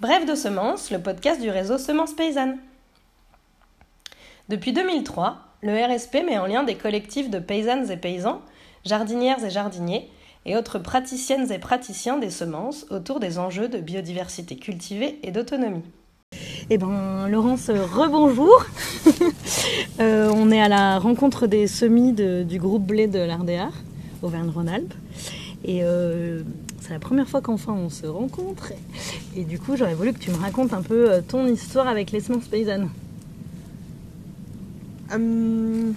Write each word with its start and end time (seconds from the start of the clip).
Bref 0.00 0.24
de 0.24 0.34
semences, 0.34 0.90
le 0.90 0.98
podcast 0.98 1.42
du 1.42 1.50
réseau 1.50 1.76
Semences 1.76 2.14
Paysannes. 2.14 2.56
Depuis 4.48 4.72
2003, 4.72 5.36
le 5.60 5.74
RSP 5.74 6.24
met 6.24 6.38
en 6.38 6.46
lien 6.46 6.62
des 6.62 6.74
collectifs 6.74 7.28
de 7.28 7.38
paysannes 7.38 7.90
et 7.90 7.98
paysans, 7.98 8.40
jardinières 8.86 9.44
et 9.44 9.50
jardiniers, 9.50 10.08
et 10.46 10.56
autres 10.56 10.78
praticiennes 10.78 11.52
et 11.52 11.58
praticiens 11.58 12.16
des 12.16 12.30
semences 12.30 12.86
autour 12.88 13.20
des 13.20 13.38
enjeux 13.38 13.68
de 13.68 13.76
biodiversité 13.76 14.56
cultivée 14.56 15.18
et 15.22 15.32
d'autonomie. 15.32 15.84
Eh 16.70 16.78
ben, 16.78 17.28
Laurence, 17.28 17.68
rebonjour. 17.68 18.64
euh, 20.00 20.32
on 20.34 20.50
est 20.50 20.62
à 20.62 20.68
la 20.68 20.98
rencontre 20.98 21.46
des 21.46 21.66
semis 21.66 22.14
du 22.14 22.58
groupe 22.58 22.86
blé 22.86 23.06
de 23.06 23.18
l'Ardéar, 23.18 23.74
Auvergne-Rhône-Alpes. 24.22 24.94
Euh, 25.68 26.42
c'est 26.90 26.94
la 26.94 26.98
première 27.00 27.28
fois 27.28 27.40
qu'enfin 27.40 27.72
on 27.72 27.88
se 27.88 28.04
rencontre. 28.08 28.72
Et 29.36 29.44
du 29.44 29.60
coup, 29.60 29.76
j'aurais 29.76 29.94
voulu 29.94 30.12
que 30.12 30.18
tu 30.18 30.32
me 30.32 30.36
racontes 30.36 30.72
un 30.72 30.82
peu 30.82 31.08
euh, 31.08 31.20
ton 31.20 31.46
histoire 31.46 31.86
avec 31.86 32.10
les 32.10 32.18
semences 32.18 32.48
paysannes. 32.48 32.88
Hum, 35.14 35.94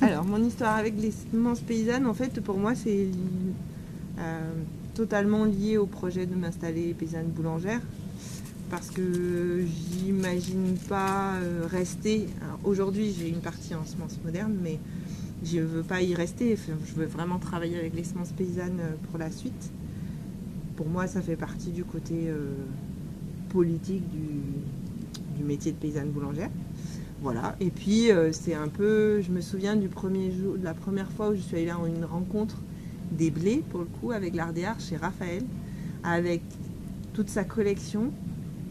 alors, 0.00 0.24
mon 0.24 0.42
histoire 0.42 0.78
avec 0.78 0.94
les 0.98 1.10
semences 1.10 1.60
paysannes, 1.60 2.06
en 2.06 2.14
fait, 2.14 2.40
pour 2.40 2.56
moi, 2.56 2.74
c'est 2.74 3.08
euh, 4.18 4.52
totalement 4.94 5.44
lié 5.44 5.76
au 5.76 5.84
projet 5.84 6.24
de 6.24 6.34
m'installer 6.34 6.94
paysanne 6.94 7.26
boulangère. 7.26 7.82
Parce 8.70 8.88
que 8.88 9.66
j'imagine 9.66 10.78
pas 10.88 11.34
euh, 11.34 11.66
rester. 11.70 12.28
Aujourd'hui, 12.64 13.14
j'ai 13.18 13.28
une 13.28 13.42
partie 13.42 13.74
en 13.74 13.84
semences 13.84 14.16
modernes, 14.24 14.56
mais 14.62 14.78
je 15.44 15.58
veux 15.58 15.82
pas 15.82 16.00
y 16.00 16.14
rester. 16.14 16.56
Je 16.56 16.94
veux 16.94 17.04
vraiment 17.06 17.38
travailler 17.38 17.78
avec 17.78 17.94
les 17.94 18.04
semences 18.04 18.32
paysannes 18.32 18.80
pour 19.10 19.18
la 19.18 19.30
suite. 19.30 19.70
Pour 20.80 20.88
moi, 20.88 21.06
ça 21.06 21.20
fait 21.20 21.36
partie 21.36 21.72
du 21.72 21.84
côté 21.84 22.30
euh, 22.30 22.54
politique 23.50 24.02
du, 24.08 25.44
métier 25.44 25.72
de 25.72 25.76
paysanne 25.76 26.08
boulangère. 26.08 26.48
Voilà. 27.20 27.54
Et 27.60 27.68
puis 27.68 28.10
euh, 28.10 28.32
c'est 28.32 28.54
un 28.54 28.68
peu, 28.68 29.20
je 29.20 29.30
me 29.30 29.42
souviens 29.42 29.76
du 29.76 29.88
premier 29.88 30.32
jour, 30.32 30.56
de 30.56 30.64
la 30.64 30.72
première 30.72 31.12
fois 31.12 31.28
où 31.28 31.34
je 31.34 31.40
suis 31.42 31.58
allée 31.58 31.68
à 31.68 31.76
une 31.86 32.06
rencontre 32.06 32.62
des 33.12 33.30
blés 33.30 33.62
pour 33.68 33.80
le 33.80 33.86
coup 34.00 34.12
avec 34.12 34.34
l'Ardéar 34.34 34.80
chez 34.80 34.96
Raphaël, 34.96 35.42
avec 36.02 36.40
toute 37.12 37.28
sa 37.28 37.44
collection. 37.44 38.10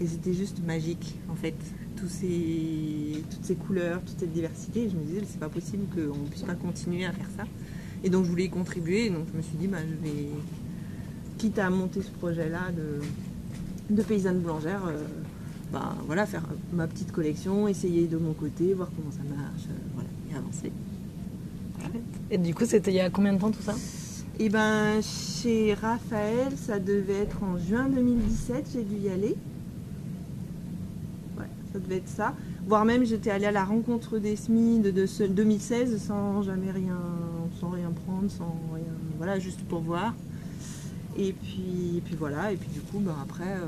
Et 0.02 0.08
c'était 0.08 0.34
juste 0.34 0.66
magique 0.66 1.16
en 1.32 1.36
fait. 1.36 1.54
Tous 1.96 2.10
ces, 2.10 3.24
toutes 3.30 3.46
ces 3.46 3.56
couleurs, 3.56 4.02
toute 4.02 4.20
cette 4.20 4.34
diversité. 4.34 4.90
Je 4.90 4.96
me 4.96 5.04
disais, 5.04 5.22
c'est 5.28 5.40
pas 5.40 5.50
possible 5.50 5.86
qu'on 5.94 6.28
puisse 6.28 6.42
pas 6.42 6.56
continuer 6.56 7.06
à 7.06 7.12
faire 7.12 7.30
ça. 7.38 7.44
Et 8.04 8.10
donc 8.10 8.26
je 8.26 8.32
voulais 8.32 8.46
y 8.46 8.50
contribuer. 8.50 9.06
Et 9.06 9.10
donc 9.12 9.28
je 9.32 9.38
me 9.38 9.44
suis 9.44 9.58
dit, 9.58 9.68
bah, 9.68 9.78
je 9.88 9.94
vais, 10.04 10.30
quitte 11.40 11.58
à 11.58 11.70
monter 11.70 12.02
ce 12.02 12.12
projet-là 12.12 12.72
de, 12.76 13.96
de 13.96 14.04
paysanne 14.04 14.40
boulangère, 14.40 14.82
euh, 14.88 14.98
bah, 15.72 15.96
voilà, 16.06 16.26
faire 16.26 16.44
ma 16.74 16.86
petite 16.86 17.12
collection, 17.12 17.68
essayer 17.68 18.08
de 18.08 18.18
mon 18.18 18.34
côté, 18.34 18.74
voir 18.74 18.90
comment 18.96 19.12
ça 19.12 19.24
marche, 19.24 19.64
euh, 19.70 19.74
voilà, 19.94 20.10
et 20.30 20.36
avancer. 20.36 20.72
Et 22.30 22.38
du 22.38 22.54
coup, 22.54 22.66
c'était 22.66 22.92
il 22.92 22.98
y 22.98 23.00
a 23.00 23.10
combien 23.10 23.34
de 23.34 23.40
temps 23.40 23.52
tout 23.52 23.62
ça? 23.62 23.74
Et 24.38 24.50
ben 24.50 25.02
chez 25.02 25.74
Raphaël, 25.74 26.54
ça 26.56 26.78
devait 26.80 27.22
être 27.22 27.42
en 27.44 27.58
juin 27.58 27.88
2017, 27.90 28.70
j'ai 28.74 28.84
dû 28.84 28.96
y 28.98 29.10
aller. 29.10 29.36
Ouais, 31.38 31.50
ça 31.74 31.80
devait 31.80 31.98
être 31.98 32.08
ça. 32.08 32.36
Voire 32.68 32.86
même 32.86 33.06
j'étais 33.06 33.32
allée 33.32 33.48
à 33.48 33.52
la 33.52 33.64
rencontre 33.64 34.18
des 34.18 34.36
SMI 34.36 34.80
de, 34.80 34.92
de 34.92 35.06
ce 35.06 35.24
2016 35.24 36.02
sans 36.02 36.42
jamais 36.44 36.72
rien, 36.72 37.00
sans 37.60 37.70
rien 37.70 37.92
prendre, 38.06 38.30
sans 38.30 38.56
rien, 38.74 38.94
voilà, 39.18 39.40
juste 39.40 39.62
pour 39.62 39.82
voir. 39.82 40.14
Et 41.22 41.34
puis, 41.34 41.98
et 41.98 42.02
puis 42.02 42.16
voilà, 42.16 42.54
et 42.54 42.56
puis 42.56 42.70
du 42.70 42.80
coup, 42.80 43.00
ben 43.00 43.14
après, 43.22 43.44
euh, 43.44 43.68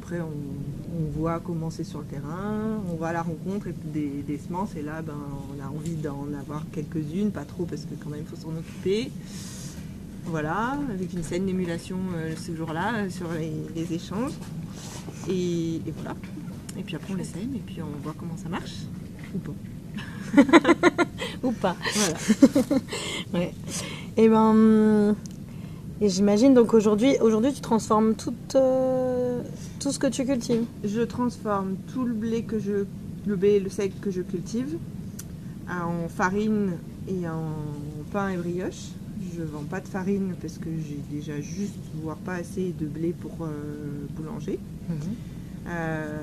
après 0.00 0.20
on, 0.20 0.30
on 0.96 1.10
voit 1.18 1.40
comment 1.40 1.68
c'est 1.68 1.82
sur 1.82 1.98
le 1.98 2.04
terrain, 2.04 2.80
on 2.88 2.94
va 2.94 3.08
à 3.08 3.12
la 3.12 3.22
rencontre 3.22 3.66
des, 3.92 4.22
des 4.22 4.38
semences, 4.38 4.76
et 4.76 4.82
là, 4.82 5.02
ben, 5.02 5.16
on 5.50 5.60
a 5.60 5.68
envie 5.68 5.96
d'en 5.96 6.28
avoir 6.38 6.64
quelques-unes, 6.70 7.32
pas 7.32 7.44
trop 7.44 7.64
parce 7.64 7.82
que 7.82 7.94
quand 8.00 8.10
même 8.10 8.20
il 8.20 8.26
faut 8.26 8.40
s'en 8.40 8.56
occuper. 8.56 9.10
Voilà, 10.26 10.78
avec 10.88 11.12
une 11.12 11.24
scène 11.24 11.46
d'émulation 11.46 11.98
euh, 12.14 12.34
ce 12.36 12.54
jour-là 12.54 12.94
euh, 12.94 13.10
sur 13.10 13.26
les, 13.32 13.52
les 13.74 13.92
échanges. 13.92 14.32
Et, 15.28 15.76
et 15.76 15.92
voilà. 15.96 16.14
Et 16.78 16.82
puis 16.82 16.94
après 16.94 17.12
on 17.12 17.16
les 17.16 17.24
sème 17.24 17.54
et 17.56 17.58
puis 17.58 17.82
on 17.82 18.02
voit 18.04 18.14
comment 18.16 18.36
ça 18.36 18.48
marche 18.48 18.84
ou 19.34 19.38
pas. 19.38 19.52
Ou 21.42 21.52
pas 21.52 21.76
Voilà. 21.94 22.18
Ouais. 23.34 23.52
Et 24.16 24.28
ben, 24.28 24.50
hum, 24.50 25.14
et 26.00 26.08
j'imagine 26.08 26.54
donc 26.54 26.74
aujourd'hui, 26.74 27.16
aujourd'hui 27.20 27.52
tu 27.52 27.60
transformes 27.60 28.14
tout, 28.14 28.34
euh, 28.54 29.40
tout 29.80 29.92
ce 29.92 29.98
que 29.98 30.06
tu 30.06 30.24
cultives. 30.24 30.64
Je 30.84 31.02
transforme 31.02 31.76
tout 31.92 32.04
le 32.04 32.14
blé 32.14 32.42
que 32.42 32.58
je, 32.58 32.84
le 33.26 33.36
blé 33.36 33.50
et 33.50 33.60
le 33.60 33.70
sec 33.70 33.92
que 34.00 34.10
je 34.10 34.22
cultive 34.22 34.76
en 35.68 36.08
farine 36.08 36.72
et 37.08 37.28
en 37.28 37.54
pain 38.12 38.30
et 38.30 38.36
brioche. 38.36 38.90
Je 39.36 39.42
vends 39.42 39.64
pas 39.64 39.80
de 39.80 39.88
farine 39.88 40.34
parce 40.40 40.58
que 40.58 40.68
j'ai 40.70 41.00
déjà 41.10 41.40
juste, 41.40 41.78
voire 42.02 42.16
pas 42.18 42.34
assez 42.34 42.74
de 42.78 42.86
blé 42.86 43.12
pour 43.12 43.32
euh, 43.42 44.06
boulanger. 44.16 44.58
Euh, 45.66 46.18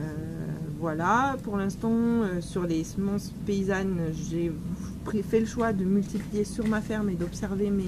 voilà, 0.80 1.38
pour 1.44 1.58
l'instant, 1.58 1.92
euh, 1.92 2.42
sur 2.42 2.64
les 2.64 2.84
semences 2.84 3.34
paysannes, 3.46 4.00
j'ai 4.30 4.52
fait 5.24 5.40
le 5.40 5.46
choix 5.46 5.74
de 5.74 5.84
multiplier 5.84 6.44
sur 6.44 6.68
ma 6.68 6.82
ferme 6.82 7.10
et 7.10 7.16
d'observer 7.16 7.70
mes, 7.70 7.84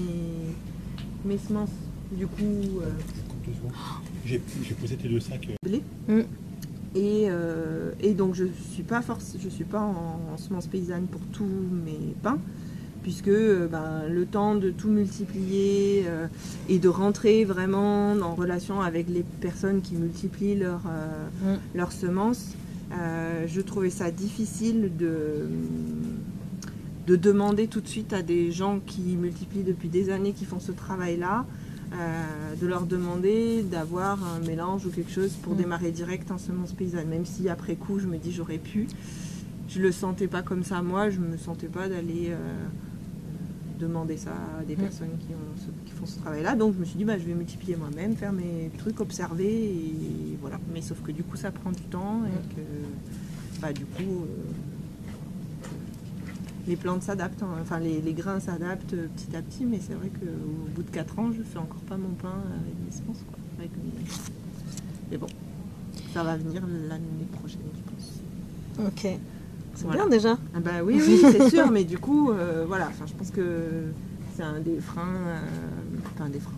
mes 1.24 1.38
semences. 1.38 1.70
Du 2.12 2.26
coup, 2.26 2.80
euh. 2.82 2.90
J'ai 4.24 4.38
posé 4.80 4.96
tes 4.96 5.08
deux 5.08 5.20
sacs. 5.20 5.48
euh, 5.50 5.68
blé. 5.68 5.82
Mm. 6.08 6.20
Et, 6.96 7.26
euh, 7.28 7.90
et 8.00 8.14
donc 8.14 8.34
je 8.34 8.44
suis 8.72 8.84
pas 8.84 9.02
force, 9.02 9.34
je 9.42 9.48
suis 9.48 9.64
pas 9.64 9.80
en, 9.80 10.20
en 10.32 10.36
semences 10.36 10.68
paysannes 10.68 11.06
pour 11.06 11.20
tous 11.32 11.44
mes 11.44 12.14
pains, 12.22 12.38
puisque 13.02 13.30
ben, 13.30 14.02
le 14.08 14.24
temps 14.26 14.54
de 14.54 14.70
tout 14.70 14.88
multiplier 14.88 16.04
euh, 16.06 16.28
et 16.68 16.78
de 16.78 16.88
rentrer 16.88 17.44
vraiment 17.44 18.12
en 18.12 18.34
relation 18.36 18.80
avec 18.80 19.08
les 19.08 19.24
personnes 19.40 19.82
qui 19.82 19.96
multiplient 19.96 20.54
leurs 20.56 20.82
euh, 20.88 21.54
Mm. 21.54 21.58
leurs 21.76 21.92
semences, 21.92 22.52
euh, 22.92 23.46
je 23.48 23.60
trouvais 23.60 23.90
ça 23.90 24.12
difficile 24.12 24.92
de 24.96 25.48
de 27.06 27.16
demander 27.16 27.68
tout 27.68 27.80
de 27.80 27.88
suite 27.88 28.12
à 28.12 28.22
des 28.22 28.50
gens 28.52 28.80
qui 28.86 29.02
multiplient 29.16 29.62
depuis 29.64 29.88
des 29.88 30.10
années, 30.10 30.32
qui 30.32 30.44
font 30.44 30.60
ce 30.60 30.72
travail-là, 30.72 31.44
euh, 31.92 32.54
de 32.60 32.66
leur 32.66 32.86
demander 32.86 33.62
d'avoir 33.62 34.18
un 34.24 34.40
mélange 34.40 34.86
ou 34.86 34.90
quelque 34.90 35.10
chose 35.12 35.32
pour 35.42 35.52
Mm. 35.54 35.58
démarrer 35.58 35.90
direct 35.90 36.30
en 36.30 36.38
semences 36.38 36.72
paysannes. 36.72 37.08
Même 37.08 37.26
si 37.26 37.48
après 37.48 37.76
coup, 37.76 37.98
je 37.98 38.06
me 38.06 38.16
dis 38.16 38.32
j'aurais 38.32 38.58
pu. 38.58 38.88
Je 39.68 39.80
le 39.80 39.92
sentais 39.92 40.26
pas 40.28 40.42
comme 40.42 40.64
ça 40.64 40.82
moi, 40.82 41.10
je 41.10 41.18
me 41.20 41.36
sentais 41.36 41.68
pas 41.68 41.88
d'aller 41.88 42.28
euh, 42.30 42.36
demander 43.78 44.16
ça 44.16 44.32
à 44.60 44.64
des 44.64 44.74
Mm. 44.76 44.78
personnes 44.80 45.16
qui, 45.20 45.34
ont 45.34 45.56
ce- 45.60 45.88
qui 45.90 45.92
font 45.96 46.06
ce 46.06 46.18
travail-là. 46.20 46.54
Donc 46.56 46.74
je 46.74 46.80
me 46.80 46.84
suis 46.84 46.96
dit 46.96 47.04
bah, 47.04 47.18
je 47.18 47.24
vais 47.24 47.34
multiplier 47.34 47.76
moi-même, 47.76 48.16
faire 48.16 48.32
mes 48.32 48.70
trucs, 48.78 49.00
observer 49.00 49.46
et 49.52 50.38
voilà. 50.40 50.58
Mais 50.72 50.80
sauf 50.80 51.00
que 51.02 51.12
du 51.12 51.22
coup 51.22 51.36
ça 51.36 51.50
prend 51.50 51.70
du 51.70 51.82
temps 51.82 52.20
Mm. 52.20 52.26
et 52.26 52.54
que 52.54 53.60
bah, 53.60 53.72
du 53.72 53.84
coup 53.84 54.02
euh, 54.22 54.26
les 56.66 56.76
plantes 56.76 57.02
s'adaptent, 57.02 57.42
hein. 57.42 57.48
enfin 57.60 57.78
les, 57.78 58.00
les 58.00 58.12
grains 58.14 58.40
s'adaptent 58.40 58.94
petit 58.94 59.36
à 59.36 59.42
petit, 59.42 59.64
mais 59.64 59.80
c'est 59.86 59.94
vrai 59.94 60.08
qu'au 60.08 60.70
bout 60.74 60.82
de 60.82 60.90
4 60.90 61.18
ans, 61.18 61.30
je 61.32 61.42
fais 61.42 61.58
encore 61.58 61.80
pas 61.82 61.96
mon 61.96 62.10
pain 62.10 62.32
avec 62.60 62.74
mes 62.84 62.90
semences. 62.92 63.22
Quoi, 63.28 63.38
avec 63.58 63.70
mes- 63.76 64.04
Mais 65.10 65.16
bon, 65.18 65.26
ça 66.12 66.22
va 66.24 66.36
venir 66.36 66.62
l'année 66.88 67.26
prochaine, 67.32 67.60
je 67.74 67.90
pense. 67.92 68.86
Ok. 68.88 69.18
C'est 69.76 69.84
Voilà. 69.84 70.02
bien 70.02 70.08
déjà. 70.10 70.38
Ah 70.54 70.60
bah 70.60 70.70
oui, 70.84 71.00
oui, 71.04 71.18
c'est 71.20 71.48
sûr, 71.54 71.70
mais 71.70 71.84
du 71.84 71.98
coup, 71.98 72.30
euh, 72.30 72.64
voilà, 72.66 72.86
enfin, 72.88 73.04
je 73.06 73.12
pense 73.12 73.30
que 73.30 73.86
c'est 74.36 74.42
un 74.44 74.60
des 74.60 74.80
freins, 74.80 75.02
euh, 75.26 75.40
enfin 76.14 76.28
des 76.28 76.38
freins. 76.40 76.52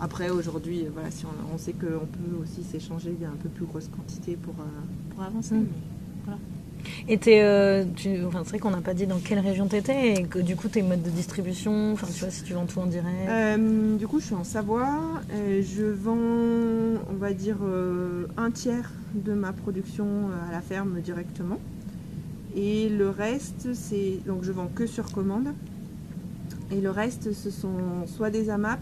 Après, 0.00 0.28
aujourd'hui, 0.30 0.86
voilà, 0.92 1.10
si 1.10 1.24
on, 1.26 1.54
on 1.54 1.58
sait 1.58 1.72
qu'on 1.72 2.06
peut 2.06 2.36
aussi 2.42 2.62
s'échanger 2.64 3.16
un 3.24 3.36
peu 3.36 3.48
plus 3.48 3.64
grosses 3.66 3.88
quantités 3.88 4.36
pour, 4.36 4.54
euh, 4.58 4.64
pour 5.14 5.22
avancer. 5.22 5.54
Mm. 5.54 5.66
mais- 6.26 6.32
Et 7.06 7.18
euh, 7.28 7.84
tu, 7.96 8.24
enfin, 8.24 8.40
c'est 8.44 8.50
vrai 8.50 8.58
qu'on 8.58 8.70
n'a 8.70 8.80
pas 8.80 8.94
dit 8.94 9.06
dans 9.06 9.18
quelle 9.18 9.38
région 9.38 9.66
t'étais 9.66 10.14
et 10.14 10.22
que 10.24 10.38
du 10.38 10.56
coup 10.56 10.68
tes 10.68 10.80
modes 10.80 11.02
de 11.02 11.10
distribution, 11.10 11.92
enfin 11.92 12.06
tu 12.06 12.20
vois 12.20 12.30
si 12.30 12.42
tu 12.44 12.54
vends 12.54 12.64
tout 12.64 12.78
en 12.78 12.86
direct. 12.86 13.28
Euh, 13.28 13.96
du 13.98 14.06
coup, 14.08 14.20
je 14.20 14.26
suis 14.26 14.34
en 14.34 14.44
Savoie. 14.44 15.20
Je 15.30 15.84
vends, 15.84 16.16
on 16.16 17.16
va 17.18 17.34
dire, 17.34 17.58
euh, 17.62 18.26
un 18.38 18.50
tiers 18.50 18.90
de 19.14 19.34
ma 19.34 19.52
production 19.52 20.06
euh, 20.06 20.48
à 20.48 20.52
la 20.52 20.62
ferme 20.62 21.00
directement. 21.00 21.58
Et 22.56 22.88
le 22.88 23.10
reste, 23.10 23.74
c'est. 23.74 24.20
Donc, 24.26 24.42
je 24.42 24.52
vends 24.52 24.70
que 24.74 24.86
sur 24.86 25.12
commande. 25.12 25.48
Et 26.72 26.80
le 26.80 26.90
reste, 26.90 27.34
ce 27.34 27.50
sont 27.50 28.06
soit 28.06 28.30
des 28.30 28.48
AMAP, 28.48 28.80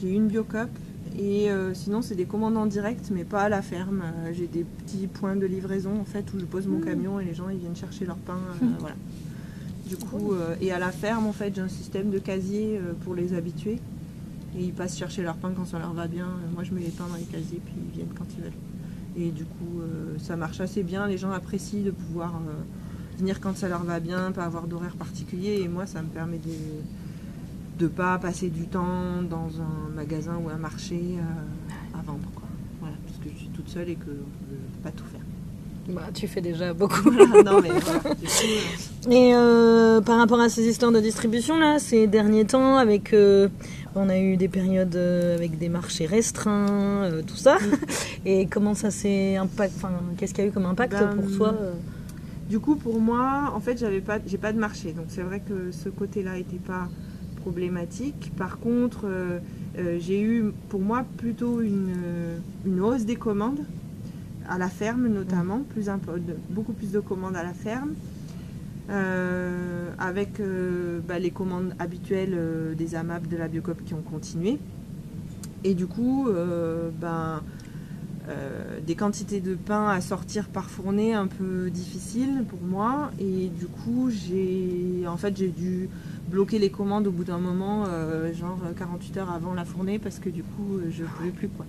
j'ai 0.00 0.10
une 0.10 0.26
Biocop, 0.26 0.68
et 1.18 1.50
euh, 1.50 1.74
sinon, 1.74 2.00
c'est 2.00 2.14
des 2.14 2.24
commandes 2.24 2.56
en 2.56 2.66
direct, 2.66 3.10
mais 3.12 3.24
pas 3.24 3.42
à 3.42 3.48
la 3.48 3.62
ferme. 3.62 4.02
Euh, 4.02 4.32
j'ai 4.32 4.46
des 4.46 4.64
petits 4.64 5.06
points 5.06 5.36
de 5.36 5.46
livraison, 5.46 6.00
en 6.00 6.04
fait, 6.04 6.24
où 6.34 6.38
je 6.38 6.44
pose 6.44 6.66
mon 6.66 6.80
camion 6.80 7.20
et 7.20 7.24
les 7.24 7.34
gens, 7.34 7.48
ils 7.50 7.58
viennent 7.58 7.76
chercher 7.76 8.06
leur 8.06 8.16
pain. 8.16 8.38
euh, 8.62 8.66
voilà. 8.78 8.94
Du 9.86 9.96
coup, 9.96 10.32
et 10.62 10.72
à 10.72 10.78
la 10.78 10.90
ferme, 10.90 11.26
en 11.26 11.34
fait, 11.34 11.54
j'ai 11.54 11.60
un 11.60 11.68
système 11.68 12.08
de 12.08 12.18
casier 12.18 12.80
pour 13.04 13.14
les 13.14 13.34
habitués. 13.34 13.78
Et 14.56 14.64
ils 14.64 14.72
passent 14.72 14.96
chercher 14.96 15.22
leur 15.22 15.34
pain 15.34 15.52
quand 15.54 15.66
ça 15.66 15.78
leur 15.78 15.92
va 15.92 16.06
bien. 16.06 16.28
Moi, 16.54 16.62
je 16.64 16.72
mets 16.72 16.80
les 16.80 16.88
pains 16.88 17.06
dans 17.10 17.16
les 17.16 17.24
casiers, 17.24 17.60
puis 17.62 17.74
ils 17.76 17.94
viennent 17.94 18.14
quand 18.16 18.24
ils 18.38 18.42
veulent. 18.42 18.52
Et 19.18 19.30
du 19.32 19.44
coup, 19.44 19.82
ça 20.18 20.36
marche 20.36 20.60
assez 20.62 20.82
bien. 20.82 21.06
Les 21.08 21.18
gens 21.18 21.30
apprécient 21.32 21.82
de 21.82 21.90
pouvoir 21.90 22.40
venir 23.18 23.38
quand 23.40 23.54
ça 23.54 23.68
leur 23.68 23.84
va 23.84 24.00
bien, 24.00 24.32
pas 24.32 24.44
avoir 24.44 24.66
d'horaire 24.66 24.94
particulier. 24.96 25.60
Et 25.62 25.68
moi, 25.68 25.84
ça 25.84 26.00
me 26.00 26.08
permet 26.08 26.38
de 26.38 26.54
ne 27.80 27.88
pas 27.88 28.18
passer 28.18 28.48
du 28.48 28.66
temps 28.66 29.22
dans 29.28 29.48
un 29.60 29.94
magasin 29.94 30.38
ou 30.42 30.48
un 30.48 30.58
marché 30.58 31.00
euh, 31.16 31.98
à 31.98 32.02
vendre. 32.02 32.28
Quoi. 32.34 32.48
Voilà, 32.80 32.96
parce 33.06 33.18
que 33.18 33.30
je 33.32 33.38
suis 33.38 33.48
toute 33.48 33.68
seule 33.68 33.88
et 33.88 33.96
que 33.96 34.06
je 34.06 34.10
ne 34.10 34.16
peux 34.16 34.82
pas 34.82 34.90
tout 34.90 35.04
faire. 35.04 35.22
Bah, 35.88 36.02
tu 36.14 36.28
fais 36.28 36.40
déjà 36.40 36.72
beaucoup. 36.72 37.10
non, 37.10 37.60
mais 37.60 37.70
voilà, 37.70 38.00
euh, 38.06 39.10
Et 39.10 39.34
euh, 39.34 40.00
par 40.00 40.18
rapport 40.18 40.40
à 40.40 40.48
ces 40.48 40.66
histoires 40.66 40.92
de 40.92 41.00
distribution, 41.00 41.58
là, 41.58 41.78
ces 41.78 42.06
derniers 42.06 42.44
temps, 42.44 42.76
avec, 42.76 43.12
euh, 43.12 43.48
on 43.96 44.08
a 44.08 44.18
eu 44.18 44.36
des 44.36 44.48
périodes 44.48 44.96
avec 44.96 45.58
des 45.58 45.68
marchés 45.68 46.06
restreints, 46.06 47.10
tout 47.26 47.36
ça. 47.36 47.58
Et 48.24 48.46
comment 48.46 48.74
ça 48.74 48.90
s'est 48.90 49.36
impact, 49.36 49.74
enfin, 49.76 49.90
qu'est-ce 50.16 50.34
qu'il 50.34 50.44
y 50.44 50.46
a 50.46 50.50
eu 50.50 50.52
comme 50.52 50.66
impact 50.66 50.92
Ben, 50.92 51.16
pour 51.16 51.36
toi? 51.36 51.54
Du 52.48 52.60
coup, 52.60 52.76
pour 52.76 53.00
moi, 53.00 53.52
en 53.54 53.60
fait, 53.60 53.78
j'avais 53.78 54.00
pas, 54.00 54.18
j'ai 54.24 54.38
pas 54.38 54.52
de 54.52 54.58
marché, 54.58 54.92
donc 54.92 55.06
c'est 55.08 55.22
vrai 55.22 55.40
que 55.40 55.72
ce 55.72 55.88
côté-là 55.88 56.34
n'était 56.34 56.58
pas 56.58 56.88
Par 58.36 58.58
contre, 58.58 59.02
euh, 59.04 59.38
euh, 59.78 59.98
j'ai 60.00 60.22
eu, 60.22 60.52
pour 60.68 60.80
moi, 60.80 61.04
plutôt 61.16 61.60
une, 61.60 61.92
euh, 62.04 62.38
une 62.66 62.80
hausse 62.80 63.04
des 63.04 63.16
commandes 63.16 63.60
à 64.48 64.58
la 64.58 64.68
ferme, 64.68 65.08
notamment, 65.08 65.62
beaucoup 66.50 66.72
plus 66.72 66.90
de 66.90 67.00
commandes 67.00 67.36
à 67.36 67.42
la 67.42 67.54
ferme. 67.54 67.94
Avec 69.98 70.42
bah, 71.06 71.18
les 71.18 71.30
commandes 71.30 71.74
habituelles 71.78 72.36
des 72.76 72.94
AMAP 72.94 73.28
de 73.28 73.36
la 73.36 73.48
Biocop 73.48 73.82
qui 73.84 73.94
ont 73.94 74.02
continué. 74.02 74.58
Et 75.64 75.74
du 75.74 75.86
coup, 75.86 76.28
ben, 77.00 77.40
des 78.84 78.94
quantités 78.96 79.40
de 79.40 79.54
pain 79.54 79.88
à 79.88 80.00
sortir 80.00 80.48
par 80.48 80.68
fournée 80.68 81.14
un 81.14 81.28
peu 81.28 81.70
difficiles 81.70 82.44
pour 82.48 82.60
moi. 82.60 83.12
Et 83.20 83.48
du 83.48 83.66
coup, 83.66 84.10
j'ai 84.10 85.06
en 85.06 85.16
fait, 85.16 85.36
j'ai 85.36 85.48
dû 85.48 85.88
bloquer 86.30 86.58
les 86.58 86.70
commandes 86.70 87.06
au 87.06 87.10
bout 87.10 87.24
d'un 87.24 87.38
moment, 87.38 87.84
euh, 87.88 88.32
genre 88.32 88.58
48 88.78 89.16
heures 89.18 89.30
avant 89.30 89.54
la 89.54 89.64
fournée, 89.64 89.98
parce 89.98 90.18
que 90.18 90.28
du 90.30 90.42
coup, 90.42 90.76
euh, 90.76 90.90
je 90.90 91.02
ne 91.02 91.08
pouvais 91.08 91.30
plus. 91.30 91.48
Quoi. 91.48 91.66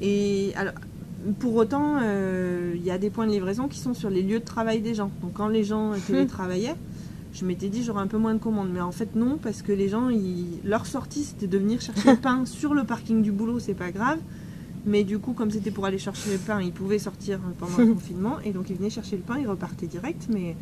Et 0.00 0.52
alors, 0.56 0.74
pour 1.38 1.54
autant, 1.56 1.98
euh, 2.02 2.72
il 2.74 2.82
y 2.82 2.90
a 2.90 2.98
des 2.98 3.10
points 3.10 3.26
de 3.26 3.32
livraison 3.32 3.68
qui 3.68 3.78
sont 3.78 3.94
sur 3.94 4.08
les 4.10 4.22
lieux 4.22 4.40
de 4.40 4.44
travail 4.44 4.80
des 4.80 4.94
gens. 4.94 5.10
Donc 5.22 5.34
quand 5.34 5.48
les 5.48 5.64
gens 5.64 5.92
télétravaillaient, 6.06 6.76
je 7.32 7.44
m'étais 7.44 7.68
dit 7.68 7.84
j'aurais 7.84 8.02
un 8.02 8.06
peu 8.06 8.18
moins 8.18 8.34
de 8.34 8.38
commandes. 8.40 8.70
Mais 8.72 8.80
en 8.80 8.92
fait 8.92 9.14
non, 9.14 9.38
parce 9.40 9.62
que 9.62 9.72
les 9.72 9.88
gens, 9.88 10.08
ils- 10.08 10.58
leur 10.64 10.86
sortie 10.86 11.22
c'était 11.24 11.46
de 11.46 11.58
venir 11.58 11.80
chercher 11.80 12.12
le 12.12 12.16
pain 12.16 12.44
sur 12.46 12.74
le 12.74 12.84
parking 12.84 13.22
du 13.22 13.30
boulot, 13.32 13.58
c'est 13.58 13.74
pas 13.74 13.90
grave. 13.92 14.18
Mais 14.86 15.04
du 15.04 15.18
coup, 15.18 15.34
comme 15.34 15.50
c'était 15.50 15.70
pour 15.70 15.84
aller 15.84 15.98
chercher 15.98 16.32
le 16.32 16.38
pain, 16.38 16.62
ils 16.62 16.72
pouvaient 16.72 16.98
sortir 16.98 17.38
pendant 17.58 17.76
le 17.76 17.86
confinement. 17.94 18.38
Et 18.44 18.52
donc 18.52 18.70
ils 18.70 18.76
venaient 18.76 18.88
chercher 18.88 19.16
le 19.16 19.22
pain, 19.22 19.36
ils 19.38 19.46
repartaient 19.46 19.86
direct. 19.86 20.26
Mais 20.32 20.56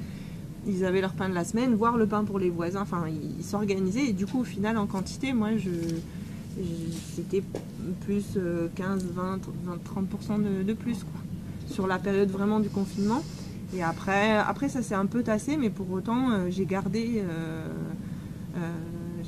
ils 0.68 0.84
avaient 0.84 1.00
leur 1.00 1.12
pain 1.14 1.28
de 1.28 1.34
la 1.34 1.44
semaine, 1.44 1.74
voire 1.74 1.96
le 1.96 2.06
pain 2.06 2.24
pour 2.24 2.38
les 2.38 2.50
voisins. 2.50 2.82
Enfin, 2.82 3.04
ils 3.08 3.42
s'organisaient. 3.44 4.06
Et 4.08 4.12
du 4.12 4.26
coup, 4.26 4.40
au 4.40 4.44
final, 4.44 4.76
en 4.76 4.86
quantité, 4.86 5.32
moi, 5.32 5.56
je, 5.56 5.70
je- 5.70 6.62
c'était 7.16 7.42
plus 8.02 8.24
euh, 8.36 8.68
15, 8.74 9.04
20, 9.14 9.38
20 9.64 9.78
30% 10.38 10.42
de, 10.42 10.62
de 10.62 10.72
plus 10.74 10.98
quoi, 11.04 11.20
sur 11.66 11.86
la 11.86 11.98
période 11.98 12.30
vraiment 12.30 12.60
du 12.60 12.68
confinement. 12.68 13.22
Et 13.74 13.82
après, 13.82 14.36
après 14.36 14.68
ça 14.68 14.82
s'est 14.82 14.94
un 14.94 15.06
peu 15.06 15.22
tassé, 15.22 15.56
mais 15.56 15.70
pour 15.70 15.90
autant, 15.90 16.30
euh, 16.30 16.46
j'ai 16.50 16.64
gardé, 16.64 17.22
euh, 17.22 17.66
euh, 18.56 18.58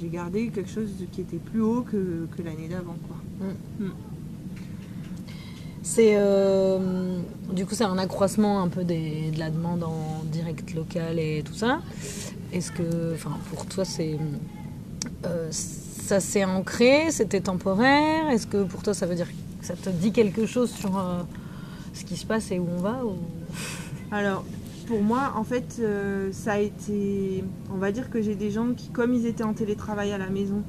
j'ai 0.01 0.09
gardé 0.09 0.49
quelque 0.49 0.71
chose 0.71 0.91
qui 1.13 1.21
était 1.21 1.37
plus 1.37 1.61
haut 1.61 1.83
que, 1.83 2.27
que 2.37 2.43
l'année 2.43 2.69
d'avant. 2.69 2.97
quoi. 3.07 3.47
C'est 5.83 6.13
euh, 6.15 7.19
du 7.53 7.65
coup 7.65 7.75
c'est 7.75 7.85
un 7.85 7.99
accroissement 7.99 8.63
un 8.63 8.69
peu 8.69 8.85
de 8.85 9.39
la 9.39 9.51
demande 9.51 9.83
en 9.83 10.23
direct 10.25 10.75
local 10.75 11.19
et 11.19 11.43
tout 11.45 11.55
ça. 11.55 11.81
Est-ce 12.53 12.71
que, 12.71 13.15
enfin 13.15 13.39
pour 13.49 13.67
toi 13.67 13.85
c'est 13.85 14.19
euh, 15.27 15.49
ça 15.51 16.21
s'est 16.21 16.45
ancré, 16.45 17.11
c'était 17.11 17.41
temporaire? 17.41 18.29
Est-ce 18.31 18.47
que 18.47 18.63
pour 18.65 18.83
toi 18.83 18.93
ça 18.93 19.07
veut 19.07 19.15
dire 19.15 19.29
ça 19.63 19.75
te 19.75 19.89
dit 19.91 20.13
quelque 20.13 20.47
chose 20.47 20.71
sur 20.71 20.99
euh, 20.99 21.23
ce 21.95 22.05
qui 22.05 22.17
se 22.17 22.27
passe 22.27 22.51
et 22.51 22.59
où 22.59 22.67
on 22.77 22.81
va 22.81 23.05
ou... 23.05 23.17
Alors, 24.11 24.45
pour 24.87 25.03
moi, 25.03 25.35
en 25.37 25.45
fait, 25.45 25.81
ça 26.33 26.55
a 26.55 26.59
été. 26.59 27.45
On 27.73 27.77
va 27.77 27.93
dire 27.93 28.11
que 28.11 28.21
j'ai 28.21 28.35
des 28.35 28.51
gens 28.51 28.75
qui, 28.77 28.89
comme 28.89 29.15
ils 29.15 29.25
étaient 29.25 29.45
en 29.45 29.55
télétravail 29.55 30.11
à 30.11 30.19
la 30.19 30.31
maison, 30.31 30.65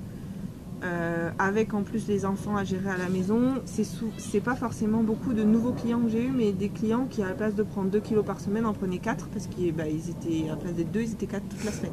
euh, 0.84 1.30
avec 1.38 1.74
en 1.74 1.84
plus 1.84 2.08
les 2.08 2.26
enfants 2.26 2.56
à 2.56 2.64
gérer 2.64 2.90
à 2.90 2.98
la 2.98 3.10
maison, 3.10 3.56
c'est 3.66 4.42
pas 4.42 4.56
forcément 4.56 5.04
beaucoup 5.04 5.34
de 5.34 5.44
nouveaux 5.44 5.74
clients 5.74 6.02
que 6.02 6.10
j'ai 6.10 6.24
eu, 6.26 6.32
mais 6.32 6.52
des 6.52 6.70
clients 6.70 7.08
qui, 7.10 7.22
à 7.22 7.30
la 7.30 7.36
place 7.36 7.56
de 7.56 7.64
prendre 7.64 7.90
2 7.90 8.00
kilos 8.00 8.26
par 8.26 8.40
semaine, 8.40 8.66
en 8.66 8.74
prenaient 8.74 8.98
4 8.98 9.28
parce 9.28 9.48
qu'ils 9.48 9.74
bah, 9.74 9.88
ils 9.88 10.10
étaient, 10.10 10.48
à 10.48 10.52
la 10.52 10.58
place 10.58 10.74
d'être 10.74 10.92
2, 10.92 11.02
ils 11.02 11.12
étaient 11.12 11.28
4 11.28 11.44
toute 11.50 11.64
la 11.64 11.72
semaine. 11.72 11.92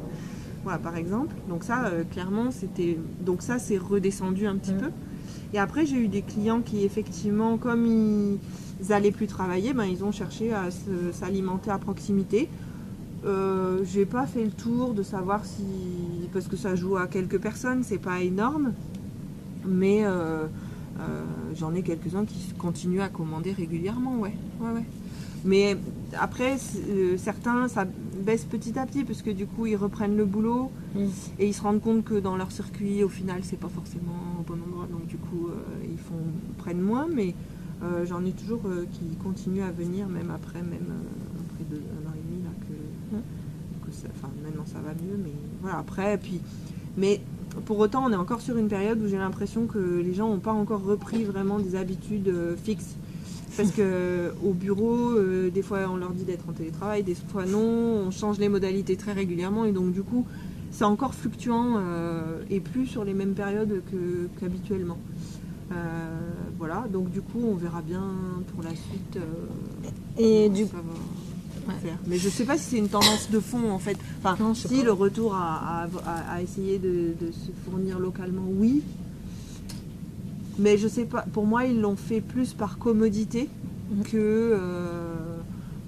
Voilà, 0.63 0.79
par 0.79 0.97
exemple. 0.97 1.35
Donc, 1.47 1.63
ça, 1.63 1.85
euh, 1.85 2.03
clairement, 2.03 2.51
c'était. 2.51 2.97
Donc, 3.21 3.41
ça, 3.43 3.59
c'est 3.59 3.77
redescendu 3.77 4.45
un 4.45 4.57
petit 4.57 4.73
Mhm. 4.73 4.79
peu. 4.79 4.89
Et 5.53 5.59
après, 5.59 5.85
j'ai 5.85 5.95
eu 5.95 6.07
des 6.07 6.21
clients 6.21 6.61
qui, 6.61 6.83
effectivement, 6.83 7.57
comme 7.57 7.85
ils 7.85 8.37
ils 8.81 8.93
allaient 8.93 9.11
plus 9.11 9.27
travailler, 9.27 9.73
ben, 9.73 9.83
ils 9.83 10.03
ont 10.05 10.11
cherché 10.11 10.53
à 10.53 10.69
s'alimenter 11.11 11.69
à 11.69 11.77
proximité. 11.77 12.47
Euh, 13.25 13.83
j'ai 13.83 14.05
pas 14.05 14.25
fait 14.25 14.43
le 14.45 14.51
tour 14.51 14.93
de 14.93 15.03
savoir 15.03 15.43
si 15.45 15.63
parce 16.31 16.47
que 16.47 16.55
ça 16.55 16.75
joue 16.75 16.95
à 16.95 17.07
quelques 17.07 17.39
personnes, 17.39 17.83
c'est 17.83 17.97
pas 17.97 18.21
énorme, 18.21 18.71
mais 19.67 20.05
euh, 20.05 20.45
euh, 20.99 21.23
j'en 21.55 21.73
ai 21.73 21.81
quelques-uns 21.81 22.23
qui 22.25 22.53
continuent 22.57 23.01
à 23.01 23.09
commander 23.09 23.51
régulièrement, 23.51 24.17
ouais, 24.19 24.33
ouais, 24.61 24.71
ouais. 24.71 24.85
Mais 25.45 25.77
après, 26.19 26.57
certains, 27.17 27.67
ça 27.67 27.85
baisse 28.25 28.43
petit 28.45 28.77
à 28.77 28.85
petit 28.85 29.03
parce 29.05 29.21
que 29.21 29.29
du 29.31 29.45
coup, 29.47 29.65
ils 29.65 29.75
reprennent 29.77 30.15
le 30.17 30.25
boulot 30.25 30.71
Mm. 30.95 30.99
et 31.37 31.47
ils 31.47 31.53
se 31.53 31.61
rendent 31.61 31.81
compte 31.81 32.03
que 32.03 32.19
dans 32.19 32.35
leur 32.35 32.51
circuit, 32.51 33.03
au 33.03 33.09
final, 33.09 33.41
c'est 33.43 33.59
pas 33.59 33.69
forcément 33.69 34.37
au 34.39 34.43
bon 34.43 34.55
endroit, 34.65 34.87
donc 34.91 35.05
du 35.07 35.17
coup, 35.17 35.49
ils 35.83 35.99
font 35.99 36.15
prennent 36.57 36.81
moins, 36.81 37.05
mais 37.13 37.35
j'en 38.07 38.25
ai 38.25 38.31
toujours 38.31 38.61
qui 38.93 39.15
continuent 39.23 39.61
à 39.63 39.71
venir, 39.71 40.07
même 40.09 40.31
après, 40.31 40.61
même 40.63 40.89
après 41.45 41.63
deux, 41.69 41.77
un 41.77 42.09
an 42.09 42.13
et 42.15 42.23
demi 42.27 42.43
là 42.43 42.49
que, 42.61 43.15
Mm. 43.15 43.21
que 43.85 43.88
ça, 43.88 43.88
enfin 44.15 44.29
maintenant 44.43 44.65
ça 44.65 44.79
va 44.79 44.91
mieux, 44.91 45.17
mais 45.17 45.33
voilà 45.61 45.79
après, 45.79 46.17
puis, 46.17 46.41
mais 46.97 47.21
pour 47.65 47.79
autant, 47.79 48.05
on 48.05 48.11
est 48.11 48.15
encore 48.15 48.41
sur 48.41 48.57
une 48.57 48.67
période 48.67 49.01
où 49.01 49.07
j'ai 49.07 49.17
l'impression 49.17 49.65
que 49.65 50.01
les 50.03 50.13
gens 50.13 50.29
n'ont 50.29 50.39
pas 50.39 50.51
encore 50.51 50.83
repris 50.83 51.23
vraiment 51.23 51.59
des 51.59 51.75
habitudes 51.75 52.27
euh, 52.27 52.55
fixes. 52.55 52.95
Parce 53.57 53.71
que 53.71 54.31
au 54.43 54.53
bureau, 54.53 55.11
euh, 55.11 55.49
des 55.49 55.61
fois 55.61 55.79
on 55.89 55.97
leur 55.97 56.11
dit 56.11 56.23
d'être 56.23 56.47
en 56.47 56.53
télétravail, 56.53 57.03
des 57.03 57.15
fois 57.15 57.45
non, 57.45 57.59
on 57.59 58.11
change 58.11 58.37
les 58.39 58.49
modalités 58.49 58.95
très 58.95 59.13
régulièrement 59.13 59.65
et 59.65 59.71
donc 59.71 59.91
du 59.91 60.03
coup 60.03 60.25
c'est 60.71 60.83
encore 60.83 61.15
fluctuant 61.15 61.75
euh, 61.77 62.43
et 62.49 62.59
plus 62.59 62.85
sur 62.85 63.03
les 63.03 63.13
mêmes 63.13 63.33
périodes 63.33 63.81
qu'habituellement. 64.39 64.97
Voilà, 66.57 66.87
donc 66.91 67.09
du 67.09 67.21
coup 67.21 67.39
on 67.41 67.55
verra 67.55 67.81
bien 67.81 68.03
pour 68.53 68.63
la 68.63 68.71
suite. 68.71 69.17
Et 70.17 70.49
du. 70.49 70.65
Faire. 71.73 71.97
Mais 72.07 72.17
je 72.17 72.29
sais 72.29 72.45
pas 72.45 72.57
si 72.57 72.63
c'est 72.63 72.77
une 72.77 72.89
tendance 72.89 73.29
de 73.31 73.39
fond 73.39 73.71
en 73.71 73.79
fait. 73.79 73.97
Enfin, 74.23 74.35
Non, 74.43 74.53
si 74.53 74.67
pas. 74.77 74.83
le 74.83 74.91
retour 74.91 75.35
à, 75.35 75.83
à- 75.83 76.33
à- 76.35 76.41
essayer 76.41 76.79
de, 76.79 77.13
de 77.19 77.31
se 77.31 77.51
fournir 77.65 77.99
localement, 77.99 78.45
oui. 78.47 78.81
Mais 80.57 80.77
je 80.77 80.87
sais 80.87 81.05
pas, 81.05 81.21
pour 81.33 81.45
moi 81.45 81.65
ils 81.65 81.79
l'ont 81.79 81.95
fait 81.95 82.21
plus 82.21 82.53
par 82.53 82.77
commodité 82.77 83.47
Mhm. 83.91 84.03
que, 84.03 84.09
euh, 84.17 85.15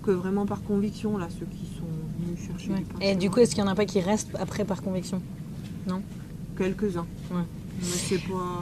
que 0.03 0.11
vraiment 0.11 0.45
par 0.45 0.63
conviction, 0.63 1.17
là, 1.17 1.27
ceux 1.39 1.45
qui 1.45 1.65
sont 1.77 1.85
venus 2.25 2.47
chercher 2.47 2.71
Ouais. 2.71 2.79
du 2.79 2.85
pain 2.85 2.99
Et 3.01 3.15
du 3.15 3.29
coup 3.29 3.39
est-ce 3.41 3.53
qu'il 3.53 3.63
y 3.63 3.67
en 3.67 3.69
a 3.69 3.75
pas 3.75 3.85
qui 3.85 3.99
restent 3.99 4.35
après 4.39 4.65
par 4.65 4.81
conviction? 4.81 5.21
Quelques-uns. 6.57 7.07
Ouais. 7.31 7.41
Mais 7.79 7.85
c'est 7.85 8.17
pas. 8.19 8.61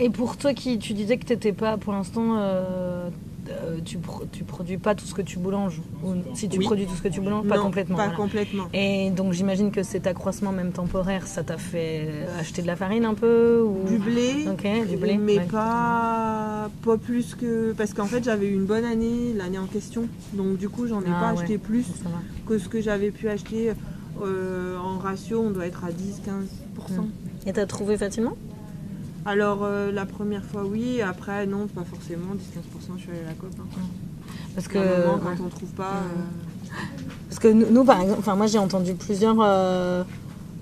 Et 0.00 0.10
pour 0.10 0.36
toi 0.36 0.52
qui 0.54 0.78
tu 0.78 0.92
disais 0.92 1.18
que 1.18 1.24
t'étais 1.24 1.52
pas 1.52 1.76
pour 1.76 1.92
l'instant 1.92 2.34
euh, 2.36 3.08
euh, 3.50 3.78
tu, 3.84 3.98
pro- 3.98 4.24
tu 4.30 4.44
produis 4.44 4.78
pas 4.78 4.94
tout 4.94 5.04
ce 5.06 5.14
que 5.14 5.22
tu 5.22 5.38
boulanges 5.38 5.80
ou 6.04 6.14
si 6.34 6.48
tu 6.48 6.58
Oui. 6.58 6.64
produis 6.64 6.86
tout 6.86 6.94
ce 6.94 7.02
que 7.02 7.08
tu 7.08 7.20
boulanges 7.20 7.46
pas 7.46 7.58
complètement 7.58 7.96
Pas 7.96 8.04
voilà. 8.04 8.16
complètement. 8.16 8.64
Et 8.74 9.10
donc 9.10 9.32
j'imagine 9.32 9.70
que 9.70 9.82
cet 9.82 10.06
accroissement 10.06 10.52
même 10.52 10.72
temporaire, 10.72 11.26
ça 11.26 11.42
t'a 11.42 11.56
fait 11.58 12.08
acheter 12.38 12.62
de 12.62 12.66
la 12.66 12.76
farine 12.76 13.04
un 13.04 13.14
peu 13.14 13.62
ou... 13.62 13.88
Du 13.88 13.98
blé, 13.98 14.46
Ok, 14.50 14.66
du 14.88 14.96
blé. 14.96 15.16
mais 15.18 15.38
ouais. 15.38 15.44
pas, 15.46 16.70
pas 16.84 16.96
plus 16.96 17.34
que. 17.34 17.72
Parce 17.72 17.94
qu'en 17.94 18.06
fait, 18.06 18.22
j'avais 18.24 18.46
eu 18.48 18.54
une 18.54 18.64
bonne 18.66 18.84
année 18.84 19.32
l'année 19.36 19.58
en 19.58 19.66
question. 19.66 20.08
Donc, 20.34 20.56
du 20.58 20.68
coup, 20.68 20.86
j'en 20.86 21.00
ai 21.00 21.04
Ah 21.08 21.20
pas 21.20 21.32
ouais. 21.34 21.40
acheté 21.42 21.58
plus 21.58 21.86
que 22.46 22.58
ce 22.58 22.68
que 22.68 22.80
j'avais 22.80 23.10
pu 23.10 23.28
acheter. 23.28 23.72
euh, 24.22 24.76
en 24.78 24.98
ratio, 24.98 25.40
on 25.46 25.50
doit 25.50 25.66
être 25.66 25.84
à 25.84 25.90
10-15%. 25.90 25.92
Mm. 27.00 27.08
Et 27.46 27.52
t'as 27.52 27.66
trouvé 27.66 27.96
facilement? 27.96 28.36
Alors, 29.28 29.58
euh, 29.62 29.92
la 29.92 30.06
première 30.06 30.42
fois, 30.44 30.64
oui. 30.64 31.02
Après, 31.02 31.46
non, 31.46 31.66
pas 31.66 31.84
forcément. 31.84 32.34
10-15%, 32.34 32.96
je 32.96 33.02
suis 33.02 33.10
allée 33.10 33.20
à 33.20 33.28
la 33.28 33.34
COP. 33.34 33.50
Hein. 33.60 33.80
Parce 34.54 34.66
À 34.68 34.70
que, 34.70 34.78
un 34.78 35.06
moment, 35.12 35.14
ouais. 35.28 35.36
quand 35.36 35.44
on 35.44 35.48
trouve 35.48 35.68
pas. 35.70 35.82
Mm. 35.92 36.06
euh, 36.16 36.72
Parce 37.28 37.38
que 37.38 37.48
nous, 37.48 37.66
nous, 37.70 37.84
par 37.84 38.00
exemple, 38.00 38.20
enfin 38.20 38.36
moi 38.36 38.46
j'ai 38.46 38.58
entendu 38.58 38.94
plusieurs, 38.94 39.36
euh, 39.40 40.02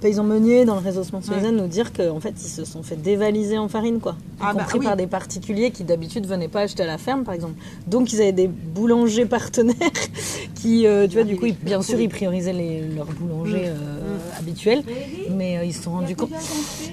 paysans 0.01 0.25
meuniers 0.25 0.65
dans 0.67 0.75
le 0.75 0.81
réseau 0.83 1.03
Semence 1.05 1.27
Paysanne 1.29 1.57
nous 1.57 1.69
dire 1.69 1.93
qu'en 1.93 2.21
fait, 2.21 2.35
ils 2.37 2.49
se 2.49 2.65
sont 2.67 2.83
fait 2.83 2.97
dévaliser 2.97 3.57
en 3.57 3.69
farine, 3.69 3.99
quoi. 4.01 4.13
Y 4.13 4.43
Ah 4.43 4.53
bah 4.53 4.63
compris 4.65 4.81
oui. 4.81 4.85
par 4.85 4.97
des 4.97 5.07
particuliers 5.07 5.71
qui 5.71 5.85
d'habitude 5.85 6.27
venaient 6.27 6.49
pas 6.49 6.61
acheter 6.63 6.83
à 6.83 6.87
la 6.87 6.99
ferme, 6.99 7.25
par 7.25 7.33
exemple. 7.35 7.55
Donc, 7.87 8.13
ils 8.13 8.21
avaient 8.21 8.33
des 8.33 8.49
boulangers 8.49 9.25
partenaires 9.27 9.75
qui, 10.57 10.87
euh, 10.87 11.07
tu 11.09 11.15
vois, 11.15 11.25
du 11.25 11.37
coup, 11.37 11.47
ils- 11.47 11.57
bien 11.57 11.81
sûr, 11.83 11.99
ils 12.01 12.09
priorisaient 12.11 12.53
les, 12.53 12.87
leurs 12.89 13.07
boulangers 13.07 13.69
euh, 13.69 14.19
habituels, 14.39 14.83
mais 15.31 15.57
euh, 15.59 15.65
ils 15.65 15.73
se 15.75 15.85
sont 15.85 15.93
rendus 15.93 16.15
compte. 16.17 16.31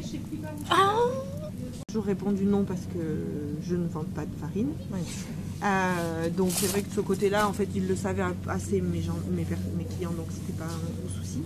J'ai 0.02 0.20
toujours 1.94 2.06
répondu 2.08 2.46
non 2.46 2.64
parce 2.64 2.82
que 2.92 3.00
je 3.62 3.76
ne 3.76 3.88
vends 3.88 4.04
pas 4.16 4.26
de 4.26 4.36
farine. 4.42 4.70
Euh, 5.64 6.30
donc 6.36 6.50
c'est 6.52 6.66
vrai 6.66 6.82
que 6.82 6.90
de 6.90 6.94
ce 6.96 7.02
côté-là, 7.02 7.48
en 7.48 7.54
fait, 7.54 7.68
ils 7.76 7.88
le 7.88 7.96
savaient 7.96 8.24
assez 8.48 8.82
mes, 8.82 9.02
gens, 9.04 9.16
mes, 9.32 9.46
mes 9.78 9.84
clients, 9.86 10.12
donc 10.18 10.26
c'était 10.32 10.58
pas 10.58 10.66
un 10.66 10.68
gros 10.70 11.10
souci. 11.22 11.44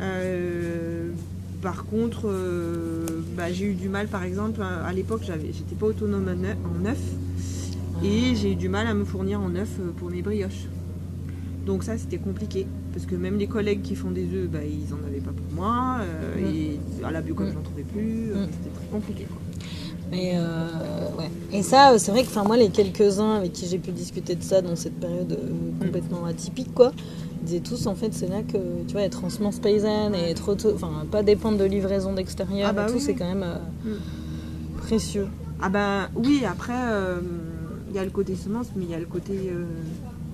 Euh, 0.00 1.10
par 1.60 1.84
contre, 1.84 2.22
euh, 2.30 3.04
bah, 3.36 3.52
j'ai 3.52 3.66
eu 3.66 3.74
du 3.74 3.90
mal, 3.90 4.08
par 4.08 4.22
exemple, 4.22 4.62
à, 4.62 4.90
l'époque, 4.94 5.20
j'avais, 5.26 5.52
j'étais 5.52 5.74
pas 5.74 5.86
autonome 5.86 6.28
en 6.64 6.82
neuf, 6.82 6.98
et 8.02 8.34
j'ai 8.36 8.52
eu 8.52 8.56
du 8.56 8.70
mal 8.70 8.86
à 8.86 8.94
me 8.94 9.04
fournir 9.04 9.38
en 9.42 9.50
neuf 9.50 9.68
pour 9.98 10.08
mes 10.10 10.22
brioches. 10.22 10.64
Donc 11.66 11.84
ça, 11.84 11.98
c'était 11.98 12.16
compliqué, 12.16 12.66
parce 12.94 13.04
que 13.04 13.14
même 13.16 13.36
les 13.36 13.48
collègues 13.48 13.82
qui 13.82 13.96
font 13.96 14.12
des 14.12 14.24
œufs, 14.34 14.48
bah, 14.48 14.60
ils 14.64 14.94
en 14.94 15.06
avaient 15.06 15.20
pas 15.20 15.32
pour 15.32 15.52
moi, 15.54 15.98
Mm. 15.98 16.46
et 16.46 16.80
à 17.04 17.10
la 17.10 17.20
biocop, 17.20 17.48
Mm. 17.48 17.52
j'en 17.52 17.62
trouvais 17.62 17.82
plus, 17.82 18.32
Mm. 18.32 18.48
c'était 18.50 18.74
très 18.74 18.86
compliqué. 18.90 19.24
Quoi. 19.24 19.36
Mais 20.10 20.32
euh, 20.36 20.66
ouais. 21.18 21.30
Et 21.52 21.62
ça, 21.62 21.98
c'est 21.98 22.10
vrai 22.10 22.22
que 22.22 22.28
enfin, 22.28 22.44
moi, 22.44 22.56
les 22.56 22.70
quelques-uns 22.70 23.34
avec 23.36 23.52
qui 23.52 23.66
j'ai 23.66 23.78
pu 23.78 23.90
discuter 23.92 24.34
de 24.34 24.42
ça 24.42 24.62
dans 24.62 24.74
cette 24.76 24.98
période 24.98 25.32
euh, 25.32 25.84
complètement 25.84 26.24
atypique, 26.24 26.72
quoi, 26.74 26.92
ils 27.42 27.44
disaient 27.46 27.60
tous, 27.60 27.86
en 27.86 27.94
fait, 27.94 28.12
c'est 28.14 28.28
là 28.28 28.42
que, 28.42 28.56
tu 28.86 28.92
vois, 28.92 29.02
être 29.02 29.24
en 29.24 29.30
semence 29.30 29.58
paysanne 29.58 30.14
et 30.14 30.30
être 30.30 30.48
auto... 30.50 30.72
Enfin, 30.74 31.04
pas 31.10 31.22
dépendre 31.22 31.58
de 31.58 31.64
livraison 31.64 32.12
d'extérieur 32.14 32.68
Ah 32.70 32.72
bah 32.72 32.84
et 32.84 32.90
tout, 32.90 32.94
oui, 32.94 33.00
c'est 33.00 33.14
quand 33.14 33.28
même 33.28 33.42
euh, 33.44 33.58
Mm. 33.84 34.78
précieux. 34.78 35.28
Ah 35.60 35.68
ben 35.68 36.08
oui, 36.16 36.42
après, 36.48 36.72
il 37.90 37.94
y 37.96 37.98
a 37.98 38.04
le 38.04 38.10
côté 38.10 38.34
semence, 38.36 38.68
mais 38.76 38.84
il 38.84 38.90
y 38.90 38.94
a 38.94 38.98
le 38.98 39.06
côté 39.06 39.50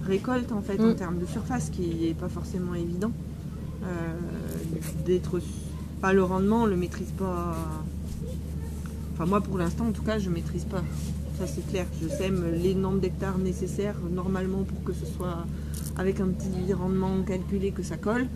récolte 0.07 0.53
en 0.53 0.61
fait, 0.63 0.79
en 0.81 0.89
Mm. 0.91 0.95
termes 0.97 1.19
de 1.19 1.27
surface, 1.27 1.71
qui 1.71 1.83
n'est 2.07 2.15
pas 2.15 2.29
forcément 2.29 2.75
évident. 2.75 3.11
D'être. 5.05 5.41
Pas 6.01 6.13
le 6.13 6.23
rendement, 6.23 6.63
on 6.63 6.67
le 6.67 6.77
maîtrise 6.77 7.13
pas. 7.19 7.55
Enfin, 9.15 9.27
moi 9.27 9.41
pour 9.41 9.57
l'instant, 9.59 9.87
en 9.87 9.93
tout 9.93 10.03
cas, 10.03 10.19
je 10.19 10.29
maîtrise 10.29 10.65
pas. 10.65 10.83
Ça, 11.39 11.47
c'est 11.47 11.67
clair. 11.69 11.87
Je 12.03 12.09
sème 12.09 12.45
les 12.63 12.75
nombres 12.75 13.01
d'hectares 13.01 13.39
nécessaires 13.39 13.97
normalement 14.13 14.63
pour 14.65 14.83
que 14.85 14.93
ce 14.93 15.07
soit 15.07 15.47
avec 15.97 16.21
un 16.21 16.29
petit 16.29 16.73
rendement 16.73 17.23
calculé 17.23 17.71
que 17.71 17.83
ça 17.83 17.97
colle. 17.97 18.27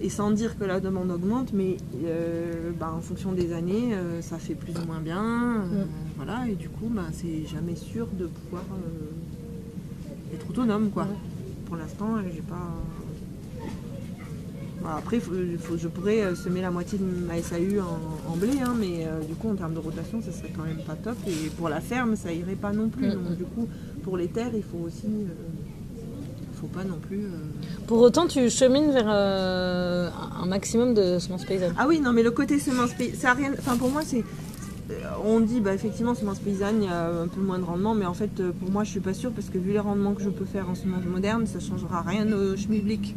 Et 0.00 0.08
sans 0.10 0.32
dire 0.32 0.58
que 0.58 0.64
la 0.64 0.80
demande 0.80 1.12
augmente, 1.12 1.52
mais 1.52 1.76
euh, 2.04 2.72
bah, 2.78 2.92
en 2.96 3.00
fonction 3.00 3.30
des 3.32 3.52
années, 3.52 3.94
euh, 3.94 4.20
ça 4.20 4.36
fait 4.38 4.54
plus 4.56 4.74
ou 4.76 4.84
moins 4.86 5.00
bien. 5.00 5.22
euh, 5.24 5.84
Mm. 5.84 5.88
Voilà, 6.16 6.48
et 6.48 6.54
du 6.56 6.68
coup, 6.68 6.88
bah, 6.90 7.06
c'est 7.12 7.46
jamais 7.46 7.76
sûr 7.76 8.06
de 8.18 8.26
pouvoir 8.26 8.64
être 10.34 10.48
autonome. 10.50 10.90
Quoi. 10.90 11.06
Pour 11.66 11.76
l'instant, 11.76 12.16
j'ai 12.34 12.42
pas. 12.42 12.74
Bah, 14.82 14.96
après, 14.98 15.20
faut- 15.20 15.32
faut- 15.60 15.76
je 15.78 15.86
pourrais 15.88 16.22
euh, 16.22 16.34
semer 16.34 16.60
la 16.60 16.70
moitié 16.70 16.98
de 16.98 17.04
ma 17.04 17.36
SAU 17.40 17.80
en, 17.80 18.32
en 18.32 18.36
blé, 18.36 18.50
hein, 18.64 18.74
mais 18.78 19.06
euh, 19.06 19.20
du 19.20 19.34
coup, 19.34 19.48
en 19.50 19.54
termes 19.54 19.74
de 19.74 19.78
rotation, 19.78 20.20
ça 20.20 20.32
serait 20.32 20.50
quand 20.56 20.64
même 20.64 20.82
pas 20.86 20.94
top. 20.96 21.16
Et 21.28 21.50
pour 21.56 21.68
la 21.68 21.80
ferme, 21.80 22.16
ça 22.16 22.32
irait 22.32 22.56
pas 22.56 22.72
non 22.72 22.88
plus. 22.88 23.06
Mm, 23.08 23.12
Donc, 23.12 23.30
mm. 23.30 23.34
du 23.36 23.44
coup, 23.44 23.68
pour 24.02 24.16
les 24.16 24.28
terres, 24.28 24.50
il 24.54 24.62
faut 24.64 24.78
aussi. 24.86 25.06
euh, 25.06 25.28
faut 26.60 26.66
pas 26.68 26.84
non 26.84 26.98
plus. 27.00 27.24
euh, 27.24 27.28
Pour 27.86 27.98
autant, 27.98 28.26
tu 28.26 28.48
chemines 28.50 28.90
vers 28.92 29.08
un 29.08 30.46
maximum 30.46 30.94
de 30.94 31.18
semences 31.18 31.44
paysannes. 31.44 31.74
Ah 31.78 31.86
oui, 31.88 32.00
non, 32.00 32.12
mais 32.12 32.22
le 32.22 32.30
côté 32.30 32.58
semence 32.60 32.92
paysanne, 32.92 33.18
ça 33.20 33.30
a 33.30 33.34
rien. 33.34 33.52
Enfin, 33.58 33.76
pour 33.76 33.90
moi, 33.90 34.02
c'est. 34.04 34.24
On 35.24 35.40
dit, 35.40 35.60
bah, 35.60 35.72
effectivement, 35.74 36.14
semence 36.14 36.38
paysanne, 36.40 36.82
il 36.82 36.84
y 36.84 36.88
a 36.92 37.06
un 37.22 37.26
peu 37.28 37.40
moins 37.40 37.58
de 37.58 37.64
rendement, 37.64 37.94
mais 37.94 38.04
en 38.04 38.14
fait, 38.14 38.42
pour 38.60 38.70
moi, 38.70 38.84
je 38.84 38.90
suis 38.90 39.00
pas 39.00 39.14
sûre 39.14 39.30
parce 39.32 39.48
que 39.48 39.56
vu 39.58 39.72
les 39.72 39.78
rendements 39.78 40.12
que 40.12 40.22
je 40.22 40.28
peux 40.28 40.44
faire 40.44 40.68
en 40.68 40.74
semence 40.74 41.04
moderne, 41.04 41.46
ça 41.46 41.60
changera 41.60 42.02
rien 42.02 42.30
au 42.32 42.56
schmilblick. 42.56 43.14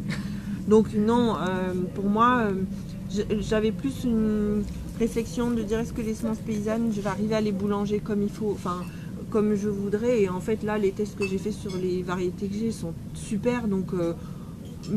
Donc, 0.68 0.94
non, 0.94 1.36
euh, 1.36 1.74
pour 1.94 2.06
moi, 2.06 2.46
euh, 2.46 3.24
j'avais 3.40 3.70
plus 3.70 4.04
une 4.04 4.64
réflexion 4.98 5.50
de 5.50 5.62
dire 5.62 5.78
est-ce 5.78 5.92
que 5.92 6.02
les 6.02 6.14
semences 6.14 6.38
paysannes, 6.38 6.92
je 6.94 7.00
vais 7.00 7.08
arriver 7.08 7.34
à 7.36 7.40
les 7.40 7.52
boulanger 7.52 8.00
comme 8.00 8.22
il 8.22 8.30
faut, 8.30 8.50
enfin, 8.50 8.82
comme 9.30 9.54
je 9.54 9.68
voudrais. 9.68 10.22
Et 10.22 10.28
en 10.28 10.40
fait, 10.40 10.64
là, 10.64 10.76
les 10.76 10.90
tests 10.90 11.16
que 11.16 11.26
j'ai 11.26 11.38
fait 11.38 11.52
sur 11.52 11.76
les 11.76 12.02
variétés 12.02 12.48
que 12.48 12.54
j'ai 12.54 12.72
sont 12.72 12.94
super, 13.14 13.68
donc. 13.68 13.92
euh, 13.94 14.12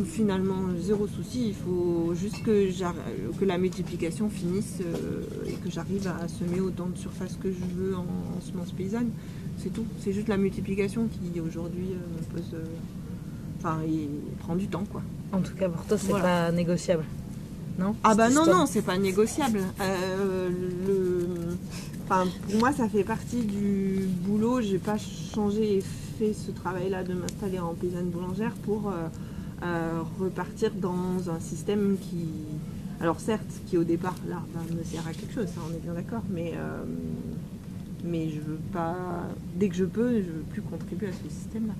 finalement 0.06 0.70
zéro 0.80 1.08
souci, 1.08 1.48
il 1.48 1.56
faut 1.56 2.14
juste 2.14 2.44
que, 2.44 2.70
la 3.44 3.58
multiplication 3.58 4.30
finisse 4.30 4.82
et 5.48 5.54
que 5.54 5.72
j'arrive 5.72 6.08
à 6.08 6.28
semer 6.28 6.62
autant 6.62 6.90
de 6.90 6.98
surface 6.98 7.40
que 7.42 7.50
je 7.52 7.66
veux 7.76 7.96
en, 7.96 8.02
en 8.02 8.42
semences 8.42 8.72
paysannes. 8.72 9.10
C'est 9.58 9.74
tout. 9.74 9.86
C'est 10.02 10.14
juste 10.14 10.28
la 10.28 10.38
multiplication 10.38 11.08
qui 11.08 11.40
aujourd'hui 11.40 11.96
pose. 12.32 12.56
Enfin, 13.58 13.80
prend 14.38 14.56
du 14.56 14.68
temps 14.68 14.84
quoi. 14.92 15.02
En 15.32 15.42
tout 15.42 15.54
cas, 15.56 15.70
pour 15.70 15.86
toi, 15.86 15.98
c'est 15.98 16.08
Voilà. 16.08 16.48
pas 16.48 16.52
négociable. 16.52 17.04
Non? 17.78 17.96
Ah 18.04 18.16
bah 18.16 18.30
non, 18.30 18.46
non, 18.46 18.66
c'est 18.66 18.82
pas 18.82 18.98
négociable. 18.98 19.62
Euh, 19.80 20.50
le... 20.86 21.28
enfin, 22.04 22.26
pour 22.50 22.60
moi, 22.60 22.74
ça 22.74 22.90
fait 22.90 23.04
partie 23.04 23.42
du 23.46 24.08
boulot. 24.26 24.60
J'ai 24.62 24.80
pas 24.80 24.98
changé 24.98 25.78
et 25.78 25.84
fait 26.18 26.34
ce 26.34 26.52
travail-là 26.52 27.04
de 27.04 27.14
m'installer 27.14 27.60
en 27.60 27.74
paysanne 27.76 28.10
boulangère 28.10 28.52
pour 28.66 28.90
euh, 28.90 29.08
euh, 29.64 30.02
repartir 30.20 30.72
dans 30.74 31.30
un 31.30 31.40
système 31.40 31.96
qui, 32.02 32.26
alors 33.00 33.22
certes, 33.22 33.46
qui 33.68 33.78
au 33.78 33.86
départ 33.86 34.16
là 34.28 34.42
bah, 34.54 34.60
me 34.78 34.84
sert 34.84 35.08
à 35.08 35.14
quelque 35.14 35.34
chose, 35.34 35.48
ça 35.48 35.62
on 35.70 35.74
est 35.74 35.80
bien 35.80 35.94
d'accord, 35.94 36.24
mais 36.30 36.56
mais 38.04 38.30
je 38.30 38.40
veux 38.42 38.60
pas, 38.74 38.96
dès 39.56 39.70
que 39.70 39.76
je 39.76 39.86
peux, 39.86 40.16
je 40.16 40.28
veux 40.28 40.44
plus 40.52 40.62
contribuer 40.62 41.08
à 41.08 41.12
ce 41.14 41.34
système-là. 41.34 41.74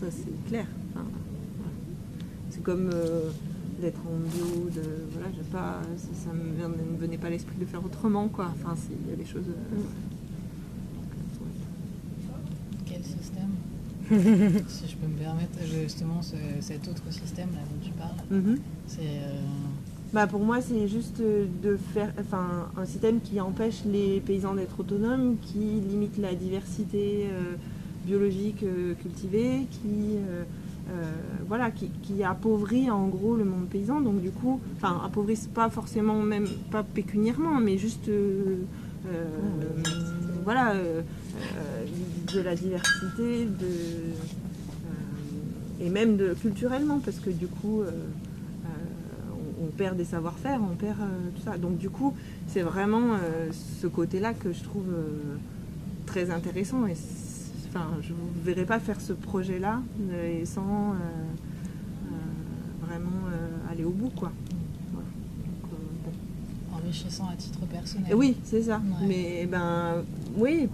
Ça 0.00 0.06
c'est 0.10 0.48
clair. 0.48 0.66
Enfin. 0.94 1.04
C'est 2.54 2.62
comme 2.62 2.88
euh, 2.94 3.30
d'être 3.80 3.98
en 4.06 4.16
bio, 4.32 4.70
de 4.70 4.82
voilà, 5.12 5.28
j'ai 5.34 5.42
pas, 5.50 5.80
ça, 5.96 6.08
ça 6.26 6.32
me, 6.32 6.96
venait 6.98 7.18
pas 7.18 7.26
à 7.26 7.30
l'esprit 7.30 7.56
de 7.58 7.64
faire 7.64 7.84
autrement 7.84 8.28
quoi. 8.28 8.52
Enfin, 8.54 8.76
il 9.04 9.10
y 9.10 9.12
a 9.12 9.16
des 9.16 9.24
choses. 9.24 9.42
euh, 9.48 9.80
Quel 12.86 13.02
système 13.02 13.50
Si 14.68 14.86
je 14.88 14.96
peux 14.96 15.06
me 15.08 15.18
permettre, 15.18 15.58
justement, 15.82 16.22
ce- 16.22 16.36
cet 16.60 16.86
autre 16.88 17.02
système 17.10 17.48
là 17.54 17.60
dont 17.70 17.84
tu 17.84 17.90
parles, 17.92 18.14
Mhm. 18.30 18.58
c'est. 18.86 19.00
euh, 19.02 19.40
Bah 20.12 20.28
pour 20.28 20.44
moi, 20.44 20.60
c'est 20.60 20.86
juste 20.86 21.20
de 21.20 21.76
faire, 21.92 22.12
enfin, 22.20 22.68
un 22.76 22.84
système 22.84 23.20
qui 23.20 23.40
empêche 23.40 23.82
les 23.84 24.20
paysans 24.20 24.54
d'être 24.54 24.78
autonomes, 24.78 25.36
qui 25.42 25.58
limite 25.58 26.18
la 26.18 26.34
diversité 26.36 27.26
euh, 27.32 27.56
biologique 28.06 28.62
euh, 28.62 28.94
cultivée, 28.94 29.66
qui, 29.72 30.18
voilà, 31.48 31.70
qui, 31.70 31.88
qui 32.02 32.22
appauvrit 32.22 32.90
en 32.90 33.08
gros 33.08 33.36
le 33.36 33.44
monde 33.44 33.68
paysan. 33.68 34.00
Donc 34.00 34.20
du 34.20 34.30
coup, 34.30 34.60
enfin, 34.76 35.00
appauvrissent 35.04 35.48
pas 35.52 35.70
forcément 35.70 36.22
même 36.22 36.46
pas 36.70 36.82
pécuniairement, 36.82 37.60
mais 37.60 37.78
juste, 37.78 38.08
euh, 38.08 38.56
euh, 39.06 39.24
voilà, 40.44 40.72
euh, 40.72 41.02
euh, 41.02 42.34
de 42.34 42.40
la 42.40 42.54
diversité, 42.54 43.44
de 43.44 43.66
euh, 43.66 44.12
et 45.80 45.90
même 45.90 46.16
de 46.16 46.34
culturellement, 46.34 47.00
parce 47.04 47.18
que 47.18 47.30
du 47.30 47.46
coup. 47.46 47.82
euh, 47.82 47.90
euh, 47.90 48.68
on, 49.62 49.66
perd 49.76 49.96
des 49.96 50.04
savoir-faire, 50.04 50.60
on 50.62 50.76
perd 50.76 51.00
euh, 51.00 51.30
tout 51.34 51.42
ça. 51.42 51.58
Donc 51.58 51.78
du 51.78 51.90
coup, 51.90 52.14
c'est 52.46 52.62
vraiment 52.62 53.14
euh, 53.14 53.50
ce 53.80 53.86
côté-là 53.86 54.34
que 54.34 54.52
je 54.52 54.62
trouve 54.62 54.88
euh, 54.88 55.36
très 56.06 56.30
intéressant. 56.30 56.86
Et 56.86 56.94
enfin, 57.74 57.88
je 58.00 58.12
ne 58.12 58.18
vous 58.18 58.30
verrai 58.42 58.64
pas 58.64 58.78
faire 58.78 59.00
ce 59.00 59.12
projet-là 59.12 59.80
euh, 60.10 60.40
et 60.40 60.44
sans 60.44 60.62
euh, 60.62 60.94
euh, 60.94 62.86
vraiment 62.86 63.10
euh, 63.28 63.72
aller 63.72 63.84
au 63.84 63.90
bout, 63.90 64.10
quoi. 64.10 64.32
Voilà. 64.92 65.08
Donc, 65.62 65.80
bon. 66.04 66.76
enrichissant 66.76 67.28
à 67.32 67.36
titre 67.36 67.60
personnel. 67.66 68.10
Et 68.10 68.14
Oui, 68.14 68.36
c'est 68.44 68.62
ça. 68.62 68.76
Ouais. 68.76 69.06
Mais 69.06 69.46
ben 69.50 70.04
oui. 70.36 70.68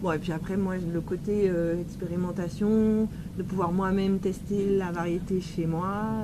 Bon, 0.00 0.12
et 0.12 0.18
puis 0.18 0.30
après, 0.30 0.56
moi, 0.56 0.76
le 0.76 1.00
côté 1.00 1.50
expérimentation, 1.80 3.08
de 3.36 3.42
pouvoir 3.42 3.72
moi-même 3.72 4.20
tester 4.20 4.76
la 4.76 4.92
variété 4.92 5.40
chez 5.40 5.66
moi, 5.66 6.22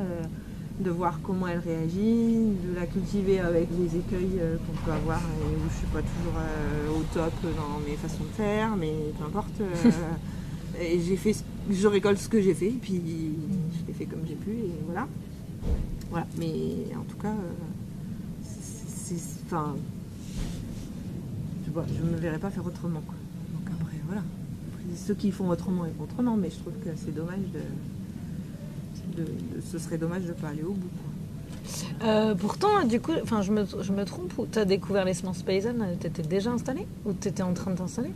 de 0.78 0.90
voir 0.90 1.18
comment 1.24 1.48
elle 1.48 1.58
réagit, 1.58 2.36
de 2.68 2.72
la 2.76 2.86
cultiver 2.86 3.40
avec 3.40 3.66
les 3.76 3.98
écueils 3.98 4.38
qu'on 4.64 4.84
peut 4.84 4.92
avoir 4.92 5.18
et 5.18 5.56
où 5.56 5.68
je 5.68 5.76
suis 5.78 5.86
pas 5.88 6.02
toujours 6.02 6.96
au 6.96 7.02
top 7.12 7.32
dans 7.42 7.80
mes 7.84 7.96
façons 7.96 8.22
de 8.22 8.36
faire, 8.36 8.76
mais 8.76 8.92
peu 9.18 9.24
importe. 9.24 9.43
Euh, 9.60 9.90
et 10.80 11.00
j'ai 11.00 11.16
fait, 11.16 11.34
je 11.70 11.86
récolte 11.86 12.18
ce 12.18 12.28
que 12.28 12.40
j'ai 12.40 12.54
fait, 12.54 12.70
puis 12.70 13.00
je 13.80 13.86
l'ai 13.86 13.92
fait 13.92 14.06
comme 14.06 14.20
j'ai 14.26 14.34
pu, 14.34 14.50
et 14.50 14.72
voilà. 14.86 15.06
Voilà. 16.10 16.26
Mais 16.38 16.94
en 16.96 17.04
tout 17.04 17.16
cas, 17.16 17.28
euh, 17.28 17.52
enfin, 19.46 19.74
je 21.66 21.70
vois, 21.72 21.84
je 21.88 22.02
me 22.02 22.16
verrais 22.16 22.38
pas 22.38 22.50
faire 22.50 22.66
autrement. 22.66 23.02
Quoi. 23.06 23.14
Donc 23.54 23.68
après, 23.80 23.96
voilà. 24.06 24.22
Ceux 24.96 25.14
qui 25.14 25.30
font 25.30 25.48
autrement, 25.48 25.84
font 25.96 26.04
autrement, 26.04 26.36
mais 26.36 26.50
je 26.50 26.56
trouve 26.56 26.74
que 26.84 26.90
c'est 26.96 27.14
dommage 27.14 27.38
de, 29.16 29.24
ce 29.70 29.78
serait 29.78 29.98
dommage 29.98 30.24
de 30.24 30.32
pas 30.32 30.48
aller 30.48 30.62
au 30.62 30.72
bout. 30.72 30.88
quoi. 30.88 31.10
Euh, 32.06 32.34
pourtant, 32.34 32.84
du 32.84 33.00
coup, 33.00 33.12
enfin, 33.22 33.42
je 33.42 33.52
me, 33.52 33.64
je 33.80 33.92
me 33.92 34.04
trompe 34.04 34.36
ou 34.38 34.46
t'as 34.46 34.64
découvert 34.64 35.04
les 35.04 35.14
semences 35.14 35.42
paysannes 35.42 35.84
Tu 36.00 36.06
étais 36.06 36.22
déjà 36.22 36.50
installée 36.50 36.86
ou 37.06 37.12
t'étais 37.12 37.42
en 37.42 37.54
train 37.54 37.70
de 37.70 37.76
t'installer? 37.78 38.12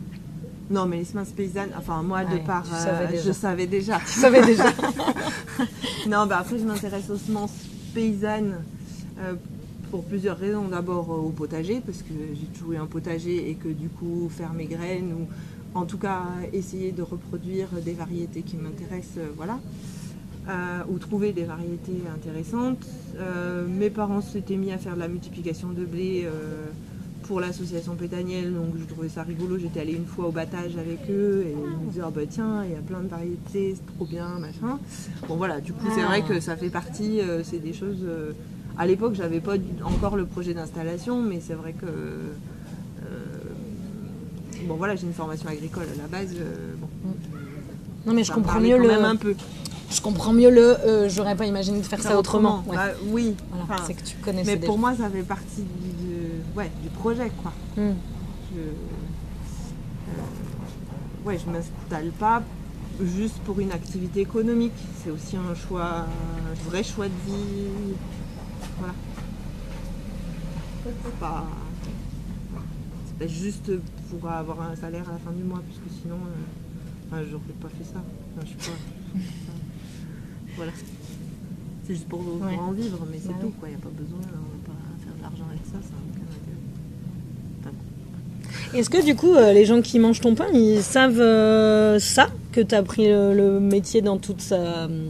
Non, 0.69 0.85
mais 0.85 0.97
les 0.97 1.05
semences 1.05 1.29
paysannes, 1.29 1.71
enfin, 1.77 2.03
moi, 2.03 2.23
de 2.25 2.37
par. 2.45 2.63
tu 2.63 2.69
savais 2.69 3.07
déjà. 3.07 3.23
je 3.23 3.31
savais 3.31 3.67
déjà. 3.67 3.99
Tu 3.99 4.19
savais 4.19 4.45
déjà 4.45 4.65
Non, 6.07 6.27
bah 6.27 6.37
après, 6.39 6.59
je 6.59 6.65
m'intéresse 6.65 7.09
aux 7.09 7.17
semences 7.17 7.53
paysannes 7.93 8.63
euh, 9.19 9.33
pour 9.89 10.03
plusieurs 10.03 10.37
raisons. 10.37 10.67
D'abord, 10.67 11.11
euh, 11.11 11.27
au 11.27 11.29
potager, 11.29 11.81
parce 11.83 11.99
que 11.99 12.13
j'ai 12.33 12.47
toujours 12.47 12.73
eu 12.73 12.77
un 12.77 12.85
potager 12.85 13.49
et 13.49 13.55
que 13.55 13.69
du 13.69 13.89
coup, 13.89 14.29
faire 14.29 14.53
mes 14.53 14.65
graines 14.65 15.13
ou 15.13 15.27
en 15.77 15.85
tout 15.85 15.97
cas 15.97 16.23
essayer 16.53 16.91
de 16.91 17.01
reproduire 17.01 17.69
des 17.83 17.93
variétés 17.93 18.41
qui 18.41 18.57
m'intéressent, 18.57 19.17
euh, 19.17 19.29
voilà. 19.35 19.59
Euh, 20.49 20.81
ou 20.89 20.97
trouver 20.97 21.31
des 21.31 21.43
variétés 21.43 22.01
intéressantes. 22.11 22.83
Euh, 23.19 23.67
mes 23.67 23.91
parents 23.91 24.21
s'étaient 24.21 24.55
mis 24.55 24.71
à 24.71 24.79
faire 24.79 24.95
de 24.95 24.99
la 24.99 25.07
multiplication 25.07 25.69
de 25.69 25.85
blé 25.85 26.23
euh, 26.25 26.65
pour 27.29 27.39
l'association 27.39 27.93
Pétaniel, 27.93 28.51
donc 28.55 28.73
je 28.75 28.83
trouvais 28.91 29.07
ça 29.07 29.21
rigolo. 29.21 29.59
J'étais 29.59 29.81
allée 29.81 29.93
une 29.93 30.07
fois 30.07 30.25
au 30.25 30.31
battage 30.31 30.71
avec 30.77 30.97
eux 31.11 31.45
et 31.47 31.51
ils 31.51 31.85
me 31.85 31.91
disaient 31.91 32.01
Ah 32.03 32.09
bah 32.09 32.21
tiens, 32.27 32.63
il 32.65 32.71
y 32.71 32.75
a 32.75 32.79
plein 32.81 33.01
de 33.01 33.07
variétés, 33.07 33.75
c'est 33.75 33.95
trop 33.95 34.05
bien, 34.05 34.27
machin. 34.39 34.79
Bon 35.27 35.35
voilà, 35.35 35.61
du 35.61 35.71
coup 35.71 35.85
c'est 35.93 36.01
vrai 36.01 36.23
que 36.23 36.39
ça 36.39 36.57
fait 36.57 36.69
partie, 36.71 37.21
euh, 37.21 37.43
c'est 37.43 37.59
des 37.59 37.71
choses. 37.71 37.99
euh, 38.03 38.31
à 38.79 38.87
l'époque, 38.87 39.13
j'avais 39.13 39.41
pas 39.41 39.53
encore 39.83 40.15
le 40.17 40.25
projet 40.25 40.55
d'installation, 40.55 41.21
mais 41.21 41.39
c'est 41.45 41.53
vrai 41.53 41.73
que. 41.73 41.85
euh, 41.85 42.33
bon 44.65 44.73
voilà, 44.75 44.95
j'ai 44.95 45.05
une 45.05 45.13
formation 45.13 45.49
agricole 45.49 45.83
à 45.83 46.01
la 46.01 46.07
base. 46.07 46.33
bon, 46.77 46.87
Non, 48.07 48.13
mais 48.13 48.23
je 48.23 48.31
comprends 48.31 48.59
mieux 48.59 48.75
quand 48.77 48.81
le. 48.83 48.87
même 48.89 49.05
un 49.05 49.15
peu. 49.15 49.35
Je 49.91 50.01
comprends 50.01 50.33
mieux 50.33 50.49
le. 50.49 50.61
euh, 50.79 51.09
J'aurais 51.09 51.35
pas 51.35 51.45
imaginé 51.45 51.79
de 51.79 51.85
faire 51.85 52.01
ça 52.01 52.17
autrement. 52.17 52.63
Ouais. 52.67 52.75
Bah, 52.75 52.87
oui, 53.11 53.35
Voilà, 53.51 53.63
enfin, 53.65 53.83
c'est 53.85 53.93
que 53.95 54.03
tu 54.03 54.15
connaissais 54.17 54.55
mais 54.55 54.65
pour 54.65 54.77
moi, 54.79 54.95
ça 54.95 55.09
fait 55.09 55.23
partie 55.23 55.63
ouais, 56.59 56.71
du 56.83 56.89
projet, 56.89 57.31
quoi. 57.41 57.53
Hmm. 57.77 57.93
Je, 58.53 58.59
euh, 58.59 58.73
ouais, 61.25 61.37
je 61.37 61.49
m'installe 61.49 62.11
pas 62.19 62.43
juste 63.01 63.37
pour 63.45 63.59
une 63.59 63.71
activité 63.71 64.21
économique. 64.21 64.73
C'est 65.03 65.09
aussi 65.11 65.37
un 65.37 65.55
choix, 65.55 66.05
un 66.05 66.53
vrai 66.69 66.83
choix 66.83 67.07
de 67.07 67.31
vie. 67.31 67.95
Voilà. 68.77 68.93
C'est 70.83 71.19
pas, 71.19 71.45
c'est 73.07 73.17
pas 73.19 73.27
juste 73.27 73.71
pour 74.09 74.29
avoir 74.29 74.61
un 74.61 74.75
salaire 74.75 75.07
à 75.09 75.13
la 75.13 75.17
fin 75.19 75.31
du 75.31 75.43
mois, 75.43 75.61
parce 75.65 75.77
que 75.79 75.89
sinon, 76.01 76.15
euh, 76.15 77.07
enfin, 77.11 77.21
j'aurais 77.29 77.53
pas 77.61 77.69
fait 77.69 77.83
ça. 77.85 78.01
Enfin, 78.01 78.41
je 78.45 78.47
suis 78.47 78.71
pas. 78.71 78.77
voilà. 80.57 80.71
C'est 81.85 81.93
juste 81.95 82.07
pour, 82.07 82.19
Ouais. 82.19 82.55
en 82.57 82.71
vivre, 82.71 83.05
mais 83.11 83.19
c'est 83.19 83.39
tout. 83.39 83.53
oui. 83.61 83.69
Il 83.69 83.69
n'y 83.69 83.75
a 83.75 83.77
pas 83.79 83.89
besoin, 83.89 84.19
on 84.19 84.57
va 84.57 84.73
pas 84.73 84.79
faire 85.03 85.15
de 85.15 85.21
l'argent 85.21 85.45
avec 85.49 85.65
ça, 85.65 85.79
ça. 85.81 85.95
Est-ce 88.73 88.89
que 88.89 89.03
du 89.03 89.15
coup, 89.15 89.33
euh, 89.33 89.51
les 89.51 89.65
gens 89.65 89.81
qui 89.81 89.97
mangent 89.99 90.21
ton 90.21 90.35
pain, 90.35 90.45
ils 90.53 90.81
savent 90.83 91.19
euh, 91.19 91.97
ça 91.99 92.27
Que 92.51 92.61
tu 92.61 92.75
as 92.75 92.83
pris 92.83 93.07
le, 93.07 93.59
métier 93.59 94.01
dans 94.01 94.17
toute 94.17 94.41
sa. 94.41 94.55
euh, 94.55 95.07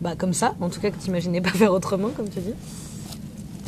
Bah, 0.00 0.14
comme 0.16 0.32
ça, 0.32 0.54
en 0.60 0.68
tout 0.70 0.80
cas, 0.80 0.90
que 0.90 0.96
tu 0.98 1.08
n'imaginais 1.10 1.40
pas 1.40 1.50
faire 1.54 1.72
autrement, 1.72 2.08
comme 2.08 2.28
tu 2.28 2.40
dis? 2.40 2.54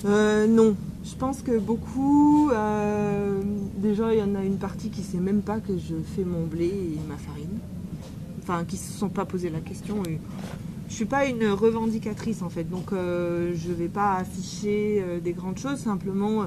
Euh, 0.07 0.47
non, 0.47 0.75
je 1.05 1.15
pense 1.17 1.43
que 1.43 1.59
beaucoup, 1.59 2.51
euh, 2.51 3.41
déjà 3.77 4.13
il 4.13 4.19
y 4.19 4.23
en 4.23 4.35
a 4.35 4.43
une 4.43 4.59
partie 4.59 4.91
qui 4.91 5.03
sait 5.03 5.19
même 5.19 5.41
pas 5.43 5.61
que 5.61 5.73
je 5.79 5.95
fais 6.15 6.25
mon 6.25 6.45
blé 6.47 6.67
et 6.67 6.99
ma 7.09 7.17
farine. 7.17 7.59
Enfin, 8.43 8.65
qui 8.67 8.77
se 8.77 8.93
sont 8.93 9.09
pas 9.09 9.25
posé 9.25 9.49
la 9.49 9.61
question. 9.61 10.03
Et 10.07 10.19
je 10.91 10.95
suis 10.95 11.07
pas 11.07 11.25
une 11.25 11.47
revendicatrice 11.49 12.43
en 12.43 12.51
fait, 12.51 12.65
donc 12.65 12.93
euh, 12.93 13.55
je 13.55 13.73
vais 13.73 13.89
pas 13.89 14.17
afficher 14.17 15.03
des 15.23 15.33
grandes 15.33 15.59
choses. 15.59 15.79
Simplement, 15.79 16.45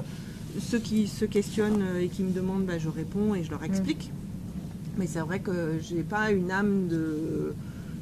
ceux 0.58 0.78
qui 0.78 1.06
se 1.06 1.24
questionnent 1.24 1.82
euh, 1.82 2.00
et 2.02 2.08
qui 2.08 2.22
me 2.22 2.32
demandent, 2.32 2.64
bah, 2.64 2.78
je 2.78 2.88
réponds 2.88 3.34
et 3.34 3.44
je 3.44 3.50
leur 3.50 3.64
explique. 3.64 4.10
Mais 4.98 5.06
c'est 5.06 5.20
vrai 5.20 5.38
que 5.40 5.78
j'ai 5.80 6.02
pas 6.02 6.30
une 6.32 6.50
âme 6.50 6.88
de, 6.88 7.54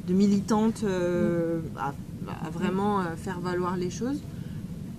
de 0.07 0.13
militante 0.13 0.83
euh, 0.83 1.59
à, 1.77 1.93
à 2.45 2.49
vraiment 2.49 2.99
euh, 3.01 3.15
faire 3.15 3.39
valoir 3.39 3.77
les 3.77 3.89
choses. 3.89 4.19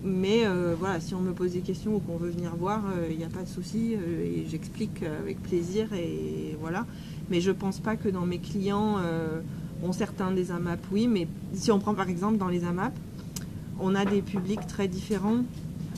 Mais 0.04 0.46
euh, 0.46 0.76
voilà, 0.78 1.00
si 1.00 1.14
on 1.14 1.20
me 1.20 1.32
pose 1.32 1.52
des 1.52 1.60
questions 1.60 1.96
ou 1.96 1.98
qu'on 1.98 2.16
veut 2.16 2.30
venir 2.30 2.54
voir, 2.54 2.82
il 3.10 3.16
n'y 3.18 3.24
a 3.24 3.28
pas 3.28 3.42
de 3.42 3.48
souci 3.48 3.94
euh, 3.94 4.24
et 4.24 4.46
j'explique 4.48 5.02
avec 5.02 5.42
plaisir 5.42 5.92
et 5.92 6.56
voilà. 6.60 6.86
Mais 7.30 7.40
je 7.40 7.50
pense 7.50 7.80
pas 7.80 7.96
que 7.96 8.08
dans 8.08 8.24
mes 8.24 8.38
clients, 8.38 8.96
bon 9.82 9.92
certains 9.92 10.30
des 10.30 10.50
AMAP 10.50 10.78
oui, 10.92 11.08
mais 11.08 11.28
si 11.52 11.70
on 11.70 11.78
prend 11.78 11.92
par 11.92 12.08
exemple 12.08 12.38
dans 12.38 12.48
les 12.48 12.64
AMAP, 12.64 12.94
on 13.80 13.94
a 13.94 14.06
des 14.06 14.22
publics 14.22 14.66
très 14.66 14.88
différents 14.88 15.42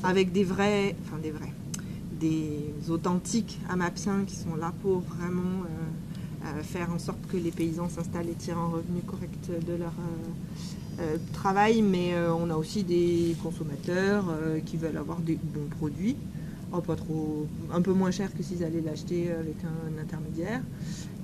avec 0.02 0.32
des 0.32 0.44
vrais, 0.44 0.96
enfin 1.04 1.18
des 1.22 1.30
vrais, 1.30 1.52
des 2.20 2.90
authentiques 2.90 3.58
AMAPiens 3.68 4.24
qui 4.26 4.36
sont 4.36 4.54
là 4.54 4.72
pour 4.82 5.00
vraiment 5.00 5.64
euh, 5.64 6.46
euh, 6.46 6.62
faire 6.62 6.90
en 6.92 6.98
sorte 6.98 7.18
que 7.30 7.36
les 7.36 7.50
paysans 7.50 7.88
s'installent 7.88 8.28
et 8.28 8.34
tirent 8.34 8.58
un 8.58 8.68
revenu 8.68 9.00
correct 9.06 9.50
de 9.66 9.74
leur 9.74 9.92
euh, 11.00 11.16
travail, 11.32 11.82
mais 11.82 12.14
on 12.28 12.50
a 12.50 12.56
aussi 12.56 12.82
des 12.84 13.34
consommateurs 13.42 14.24
qui 14.66 14.76
veulent 14.76 14.98
avoir 14.98 15.18
des 15.18 15.36
bons 15.42 15.68
produits, 15.78 16.16
oh, 16.72 16.82
un 17.72 17.80
peu 17.80 17.92
moins 17.94 18.10
cher 18.10 18.34
que 18.36 18.42
s'ils 18.42 18.62
allaient 18.64 18.82
l'acheter 18.82 19.30
avec 19.32 19.56
un 19.64 19.98
intermédiaire, 19.98 20.60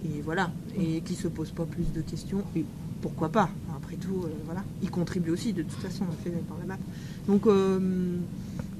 et 0.04 0.22
voilà, 0.22 0.50
et 0.78 1.02
qui 1.02 1.14
se 1.14 1.28
posent 1.28 1.50
pas 1.50 1.66
plus 1.66 1.92
de 1.94 2.00
questions. 2.00 2.42
Et 2.56 2.64
pourquoi 3.02 3.28
pas? 3.28 3.50
Après 3.76 3.96
tout, 3.96 4.24
voilà, 4.46 4.64
ils 4.82 4.90
contribuent 4.90 5.32
aussi 5.32 5.52
de 5.52 5.62
toute 5.62 5.78
façon, 5.78 6.04
on 6.10 6.24
fait 6.24 6.30
dans 6.48 6.56
la 6.58 6.64
map. 6.64 6.78
Donc 7.26 7.46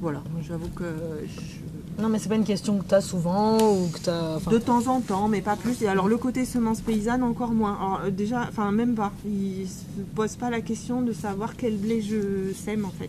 voilà, 0.01 0.23
j'avoue 0.47 0.69
que 0.69 0.85
je- 1.27 2.03
Non, 2.03 2.09
mais 2.11 2.19
c'est 2.19 2.29
pas 2.29 2.35
une 2.37 2.45
question 2.45 2.77
que 2.79 2.85
tu 2.87 2.95
as 2.95 3.01
souvent 3.01 3.57
ou 3.57 3.89
que 3.89 3.99
tu 4.01 4.11
as. 4.11 4.39
de 4.51 4.59
temps 4.59 4.87
en 4.89 5.01
temps, 5.01 5.29
mais 5.29 5.41
pas 5.41 5.57
plus. 5.57 5.81
Et 5.83 5.89
alors 5.89 6.09
le 6.09 6.19
côté 6.19 6.45
semence 6.45 6.81
paysanne, 6.83 7.23
encore 7.23 7.53
moins. 7.53 7.75
Alors, 7.81 8.01
euh, 8.05 8.11
déjà, 8.11 8.43
enfin 8.49 8.71
même 8.73 8.95
pas. 8.95 9.13
Ils 9.27 9.67
se 9.67 9.83
posent 10.15 10.37
pas 10.37 10.51
la 10.51 10.61
question 10.61 11.01
de 11.03 11.13
savoir 11.13 11.57
quel 11.57 11.77
blé 11.79 12.03
je 12.03 12.53
sème 12.55 12.85
en 12.85 12.91
fait. 12.91 13.09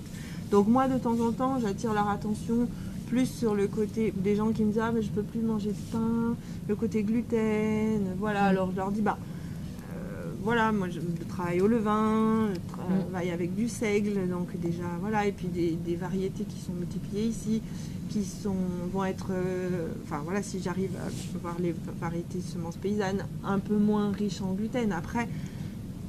Donc 0.52 0.68
moi, 0.70 0.88
de 0.88 0.98
temps 0.98 1.20
en 1.20 1.32
temps, 1.34 1.60
j'attire 1.60 1.94
leur 1.94 2.10
attention 2.10 2.70
plus 3.08 3.26
sur 3.26 3.54
le 3.56 3.68
côté 3.68 4.14
des 4.16 4.36
gens 4.38 4.52
qui 4.52 4.64
me 4.64 4.72
disent 4.72 4.82
ah 4.82 4.92
mais 4.94 5.02
je 5.02 5.10
peux 5.10 5.24
plus 5.24 5.42
manger 5.42 5.70
de 5.72 5.92
pain, 5.92 6.36
le 6.70 6.76
côté 6.76 7.04
gluten, 7.04 8.02
voilà. 8.18 8.46
Alors 8.46 8.70
je 8.72 8.78
leur 8.78 8.92
dis 8.92 9.02
bah 9.02 9.18
euh, 9.94 10.32
voilà, 10.44 10.72
moi 10.72 10.88
je, 10.90 11.00
je 11.02 11.24
travaille 11.28 11.60
au 11.62 11.68
levain, 11.68 12.50
je 12.54 12.60
travaille 12.88 13.30
avec 13.32 13.56
du 13.56 13.68
seigle, 13.70 14.28
donc 14.30 14.60
déjà 14.60 14.84
voilà, 15.00 15.26
et 15.26 15.32
puis 15.32 15.48
des, 15.48 15.72
des 15.72 15.96
variétés 15.96 16.44
qui 16.46 16.60
sont 16.60 16.74
multipliées 16.74 17.26
ici, 17.26 17.62
qui 18.10 18.24
sont 18.24 18.56
vont 18.94 19.04
être, 19.06 19.28
euh, 19.32 19.88
enfin 20.04 20.22
voilà, 20.24 20.42
si 20.44 20.62
j'arrive 20.62 20.92
à 21.06 21.40
voir 21.40 21.56
les 21.60 21.76
variétés 22.00 22.38
de 22.40 22.44
semences 22.44 22.78
paysannes 22.78 23.26
un 23.44 23.60
peu 23.60 23.78
moins 23.78 24.12
riches 24.12 24.42
en 24.42 24.54
gluten. 24.54 24.92
Après, 24.92 25.28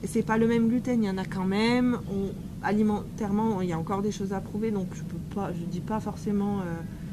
c'est 0.05 0.23
pas 0.23 0.39
le 0.39 0.47
même 0.47 0.69
gluten, 0.69 1.03
il 1.03 1.07
y 1.07 1.11
en 1.11 1.19
a 1.19 1.25
quand 1.25 1.45
même. 1.47 1.99
On- 2.11 2.33
alimentairement, 2.61 3.61
il 3.63 3.69
y 3.69 3.73
a 3.73 3.79
encore 3.79 4.03
des 4.03 4.11
choses 4.13 4.33
à 4.33 4.41
prouver, 4.41 4.71
donc 4.73 4.89
je 4.95 5.03
peux 5.03 5.17
pas, 5.35 5.53
je 5.53 5.65
dis 5.65 5.81
pas 5.81 6.01
forcément. 6.01 6.61
euh, 6.61 6.65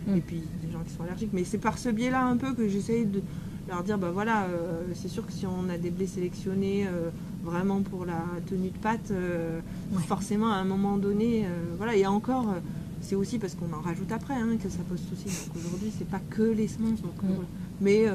Mm. 0.07 0.17
Et 0.17 0.21
puis 0.21 0.43
des 0.63 0.71
gens 0.71 0.81
qui 0.85 0.93
sont 0.93 1.01
allergiques, 1.01 1.31
mais 1.33 1.43
c'est 1.43 1.57
par 1.57 1.79
ce 1.79 1.89
biais-là 1.89 2.23
un 2.27 2.37
peu 2.37 2.53
que 2.53 2.67
j'essaye 2.67 3.07
de 3.07 3.23
leur 3.67 3.81
dire, 3.81 3.97
bah 3.97 4.11
voilà, 4.13 4.43
euh, 4.43 4.83
c'est 4.93 5.07
sûr 5.07 5.25
que 5.25 5.31
si 5.33 5.47
on 5.47 5.67
a 5.67 5.79
des 5.79 5.89
blés 5.89 6.05
sélectionnés 6.05 6.85
euh, 6.85 7.09
vraiment 7.45 7.81
pour 7.81 8.05
la 8.05 8.23
tenue 8.47 8.69
de 8.69 8.77
pâte, 8.77 9.11
euh, 9.11 9.59
Ouais. 9.93 10.01
forcément 10.03 10.51
à 10.51 10.55
un 10.55 10.65
moment 10.65 10.97
donné, 10.97 11.45
euh, 11.45 11.49
voilà, 11.77 11.95
et 11.95 12.05
encore. 12.07 12.49
euh, 12.49 12.59
c'est 13.01 13.15
aussi 13.15 13.37
parce 13.37 13.53
qu'on 13.53 13.71
en 13.71 13.81
rajoute 13.81 14.11
après 14.11 14.33
hein, 14.33 14.57
que 14.61 14.67
ça 14.67 14.79
pose 14.89 14.99
souci. 14.99 15.25
Donc 15.47 15.57
aujourd'hui, 15.63 15.91
c'est 15.95 16.07
pas 16.09 16.21
que 16.31 16.41
les 16.41 16.67
semences. 16.67 17.01
donc, 17.03 17.13
Mm. 17.21 17.27
voilà. 17.27 17.47
Mais 17.81 18.05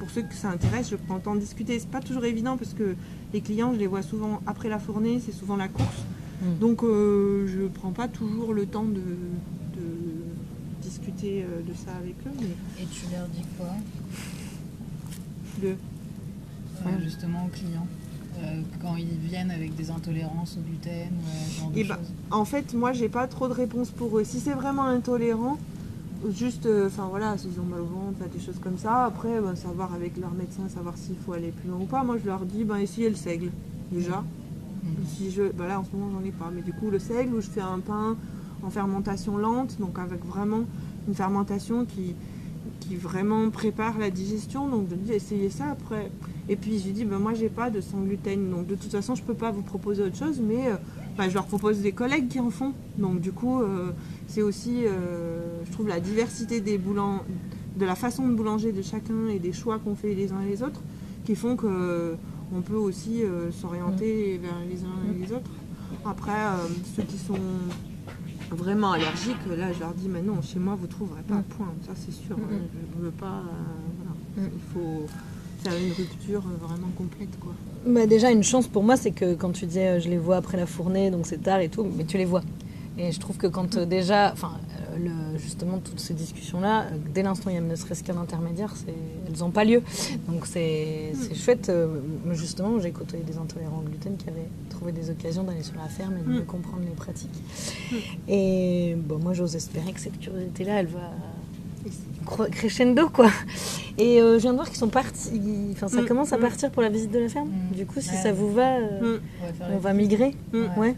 pour 0.00 0.10
ceux 0.10 0.22
que 0.22 0.34
ça 0.34 0.50
intéresse, 0.50 0.90
je 0.90 0.96
prends 0.96 1.16
le 1.16 1.20
temps 1.20 1.34
de 1.36 1.40
discuter. 1.40 1.78
C'est 1.78 1.88
pas 1.90 2.00
toujours 2.00 2.24
évident 2.24 2.56
parce 2.56 2.74
que 2.74 2.96
les 3.32 3.42
clients, 3.42 3.72
je 3.74 3.78
les 3.78 3.86
vois 3.86 4.02
souvent 4.02 4.40
après 4.48 4.68
la 4.68 4.80
fournée, 4.80 5.20
c'est 5.24 5.30
souvent 5.30 5.56
la 5.56 5.68
course. 5.68 6.02
Mm. 6.42 6.58
Donc 6.58 6.80
je 6.82 7.68
prends 7.72 7.92
pas 7.92 8.08
toujours 8.08 8.52
le 8.52 8.66
temps 8.66 8.86
de, 8.86 8.94
de 9.78 9.86
discuter 10.82 11.44
de 11.68 11.74
ça 11.74 11.92
avec 12.00 12.16
eux. 12.26 12.30
Mais 12.40 12.82
Et 12.82 12.86
tu 12.86 13.02
leur 13.12 13.28
dis 13.28 13.44
quoi? 13.56 13.68
Le- 15.62 15.76
justement 17.04 17.44
aux 17.46 17.50
clients 17.50 17.86
Euh, 18.38 18.62
quand 18.80 18.96
ils 18.96 19.28
viennent 19.28 19.50
avec 19.50 19.74
des 19.74 19.90
intolérances 19.90 20.56
au 20.56 20.60
gluten 20.60 21.10
ou 21.12 21.28
à 21.28 21.48
ce 21.48 21.60
genre 21.60 21.70
de 21.70 21.78
Eh 21.78 21.84
ben, 21.84 21.96
choses 21.96 22.12
En 22.30 22.44
fait, 22.44 22.74
moi, 22.74 22.92
j'ai 22.92 23.08
pas 23.08 23.26
trop 23.26 23.48
de 23.48 23.52
réponses 23.52 23.90
pour 23.90 24.18
eux. 24.18 24.24
Si 24.24 24.40
c'est 24.40 24.52
vraiment 24.54 24.84
intolérant, 24.84 25.58
juste, 26.34 26.66
euh, 26.66 26.86
enfin 26.86 27.06
voilà, 27.10 27.36
s'ils 27.36 27.58
ont 27.60 27.64
mal 27.64 27.80
au 27.80 27.86
ventre, 27.86 28.28
des 28.32 28.40
choses 28.40 28.58
comme 28.60 28.78
ça. 28.78 29.04
Après, 29.04 29.40
ben, 29.40 29.56
savoir 29.56 29.94
avec 29.94 30.16
leur 30.16 30.32
médecin, 30.32 30.68
savoir 30.68 30.96
s'il 30.96 31.16
faut 31.16 31.32
aller 31.32 31.50
plus 31.50 31.68
loin 31.68 31.80
ou 31.80 31.86
pas. 31.86 32.02
Moi, 32.02 32.16
je 32.22 32.26
leur 32.26 32.46
dis, 32.46 32.64
ben, 32.64 32.76
essayez 32.76 33.10
le 33.10 33.16
seigle, 33.16 33.50
déjà. 33.90 34.24
Mhm. 34.82 35.06
Si 35.06 35.30
je, 35.30 35.42
ben 35.52 35.66
là, 35.66 35.80
en 35.80 35.84
ce 35.84 35.90
moment, 35.94 36.10
j'en 36.18 36.24
ai 36.24 36.32
pas. 36.32 36.50
Mais 36.54 36.62
du 36.62 36.72
coup, 36.72 36.90
le 36.90 36.98
seigle, 36.98 37.34
où 37.34 37.40
je 37.40 37.48
fais 37.48 37.60
un 37.60 37.80
pain 37.80 38.16
en 38.62 38.70
fermentation 38.70 39.36
lente, 39.36 39.78
donc 39.78 39.98
avec 39.98 40.24
vraiment 40.24 40.62
une 41.08 41.14
fermentation 41.14 41.84
qui, 41.84 42.14
qui 42.80 42.96
vraiment 42.96 43.50
prépare 43.50 43.98
la 43.98 44.10
digestion. 44.10 44.68
Donc, 44.68 44.86
je 44.90 44.94
dis, 44.94 45.12
essayez 45.12 45.50
ça 45.50 45.70
après. 45.72 46.10
Et 46.48 46.56
puis, 46.56 46.78
je 46.78 46.90
dis, 46.90 47.04
ben, 47.04 47.18
moi, 47.18 47.34
j'ai 47.34 47.48
pas 47.48 47.70
de 47.70 47.80
sans 47.80 48.00
gluten. 48.00 48.50
Donc, 48.50 48.66
de 48.66 48.74
toute 48.74 48.90
façon, 48.90 49.14
je 49.14 49.22
peux 49.22 49.34
pas 49.34 49.50
vous 49.50 49.62
proposer 49.62 50.02
autre 50.02 50.16
chose, 50.16 50.40
mais 50.40 50.68
euh, 50.68 50.76
bah, 51.16 51.28
je 51.28 51.34
leur 51.34 51.46
propose 51.46 51.80
des 51.80 51.92
collègues 51.92 52.28
qui 52.28 52.40
en 52.40 52.50
font. 52.50 52.72
Donc 52.98 53.20
du 53.20 53.32
coup, 53.32 53.60
euh, 53.60 53.90
c'est 54.26 54.42
aussi, 54.42 54.86
euh, 54.86 55.62
je 55.64 55.72
trouve, 55.72 55.88
la 55.88 56.00
diversité 56.00 56.60
des 56.60 56.78
boulangers, 56.78 57.22
de 57.76 57.86
la 57.86 57.94
façon 57.94 58.28
de 58.28 58.34
boulanger 58.34 58.72
de 58.72 58.82
chacun 58.82 59.28
et 59.28 59.38
des 59.38 59.52
choix 59.52 59.78
qu'on 59.78 59.94
fait 59.94 60.14
les 60.14 60.32
uns 60.32 60.42
et 60.42 60.48
les 60.48 60.62
autres, 60.62 60.82
qui 61.24 61.34
font 61.34 61.56
que 61.56 62.16
on 62.52 62.62
peut 62.62 62.76
aussi 62.76 63.22
s'orienter 63.52 64.38
vers 64.38 64.58
les 64.68 64.82
uns 64.82 65.14
et 65.14 65.24
les 65.24 65.32
autres. 65.32 65.52
Après, 66.04 66.32
ceux 66.96 67.04
qui 67.04 67.16
sont 67.16 67.38
vraiment 68.50 68.92
allergiques, 68.92 69.36
là, 69.56 69.72
je 69.72 69.78
leur 69.78 69.94
dis, 69.94 70.08
mais 70.08 70.20
non, 70.20 70.42
chez 70.42 70.58
moi, 70.58 70.74
vous 70.74 70.88
trouverez 70.88 71.22
pas. 71.22 71.36
Mm. 71.36 71.44
Point. 71.44 71.72
Ça, 71.86 71.92
c'est 71.94 72.12
sûr. 72.12 72.36
Mm, 72.36 72.42
hein. 72.42 72.56
mm. 72.56 72.78
Je 72.92 72.98
ne 72.98 73.04
veux 73.04 73.12
pas. 73.12 73.42
voilà. 73.98 74.48
Mm. 74.48 74.52
Il 74.52 74.72
faut 74.72 75.06
faire 75.62 75.76
une 75.76 75.92
rupture 75.92 76.42
euh, 76.46 76.66
vraiment 76.66 76.88
complète, 76.96 77.38
quoi. 77.40 77.52
Bah, 77.86 78.06
déjà, 78.06 78.30
une 78.30 78.42
chance 78.42 78.66
pour 78.68 78.82
moi, 78.82 78.96
c'est 78.96 79.10
que 79.12 79.34
quand 79.34 79.50
tu 79.52 79.66
disais 79.66 79.86
euh, 79.88 80.00
je 80.00 80.08
les 80.08 80.18
vois 80.18 80.36
après 80.36 80.56
la 80.56 80.66
fournée, 80.66 81.10
donc 81.10 81.26
c'est 81.26 81.42
tard 81.42 81.60
et 81.60 81.68
tout, 81.68 81.86
mais 81.96 82.04
tu 82.04 82.18
les 82.18 82.24
vois. 82.26 82.42
Et 82.98 83.12
je 83.12 83.20
trouve 83.20 83.36
que 83.38 83.46
quand 83.46 83.76
euh, 83.76 83.86
déjà, 83.86 84.30
enfin, 84.32 84.52
euh, 84.98 85.38
justement, 85.38 85.78
toutes 85.78 86.00
ces 86.00 86.12
discussions-là, 86.12 86.82
euh, 86.82 86.86
dès 87.14 87.22
l'instant 87.22 87.48
il 87.48 87.54
y 87.54 87.58
a 87.58 87.62
ne 87.62 87.74
serait-ce 87.74 88.02
qu'un 88.04 88.18
intermédiaire, 88.18 88.74
elles 89.26 89.38
n'ont 89.38 89.50
pas 89.50 89.64
lieu. 89.64 89.82
Donc 90.28 90.44
c'est 90.44 91.12
c'est 91.14 91.34
chouette. 91.34 91.70
justement, 92.32 92.78
j'ai 92.80 92.90
côtoyé 92.90 93.24
des 93.24 93.38
intolérants 93.38 93.78
au 93.84 93.88
gluten 93.88 94.16
qui 94.16 94.28
avaient 94.28 94.48
trouvé 94.68 94.92
des 94.92 95.08
occasions 95.08 95.44
d'aller 95.44 95.62
sur 95.62 95.76
la 95.76 95.88
ferme 95.88 96.16
et 96.18 96.22
de 96.22 96.28
mieux 96.28 96.42
Mm. 96.42 96.46
comprendre 96.46 96.82
les 96.84 96.94
pratiques. 96.94 97.40
Et 98.28 98.96
bon, 98.98 99.18
moi, 99.18 99.32
j'ose 99.32 99.56
espérer 99.56 99.92
que 99.92 100.00
cette 100.00 100.18
curiosité-là, 100.18 100.80
elle 100.80 100.86
va 100.88 101.10
crescendo, 102.50 103.08
quoi. 103.08 103.30
Et 103.98 104.20
euh, 104.20 104.34
je 104.36 104.42
viens 104.42 104.52
de 104.52 104.56
voir 104.56 104.68
qu'ils 104.68 104.78
sont 104.78 104.88
partis. 104.88 105.40
Enfin, 105.72 105.88
ça 105.88 106.02
Mm, 106.02 106.06
commence 106.06 106.32
à 106.32 106.38
mm. 106.38 106.40
partir 106.40 106.70
pour 106.70 106.82
la 106.82 106.88
visite 106.88 107.10
de 107.10 107.18
la 107.18 107.28
ferme. 107.28 107.48
Mm. 107.48 107.76
Du 107.76 107.86
coup, 107.86 108.00
si 108.00 108.10
Ouais. 108.10 108.16
ça 108.22 108.32
vous 108.32 108.52
va, 108.52 108.76
euh. 108.78 109.18
On 109.72 109.78
va 109.78 109.90
on 109.90 109.94
migrer. 109.94 110.34
Ouais. 110.76 110.94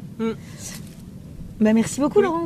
Bah, 1.61 1.73
merci 1.73 2.01
beaucoup. 2.01 2.21
Laurence. 2.21 2.41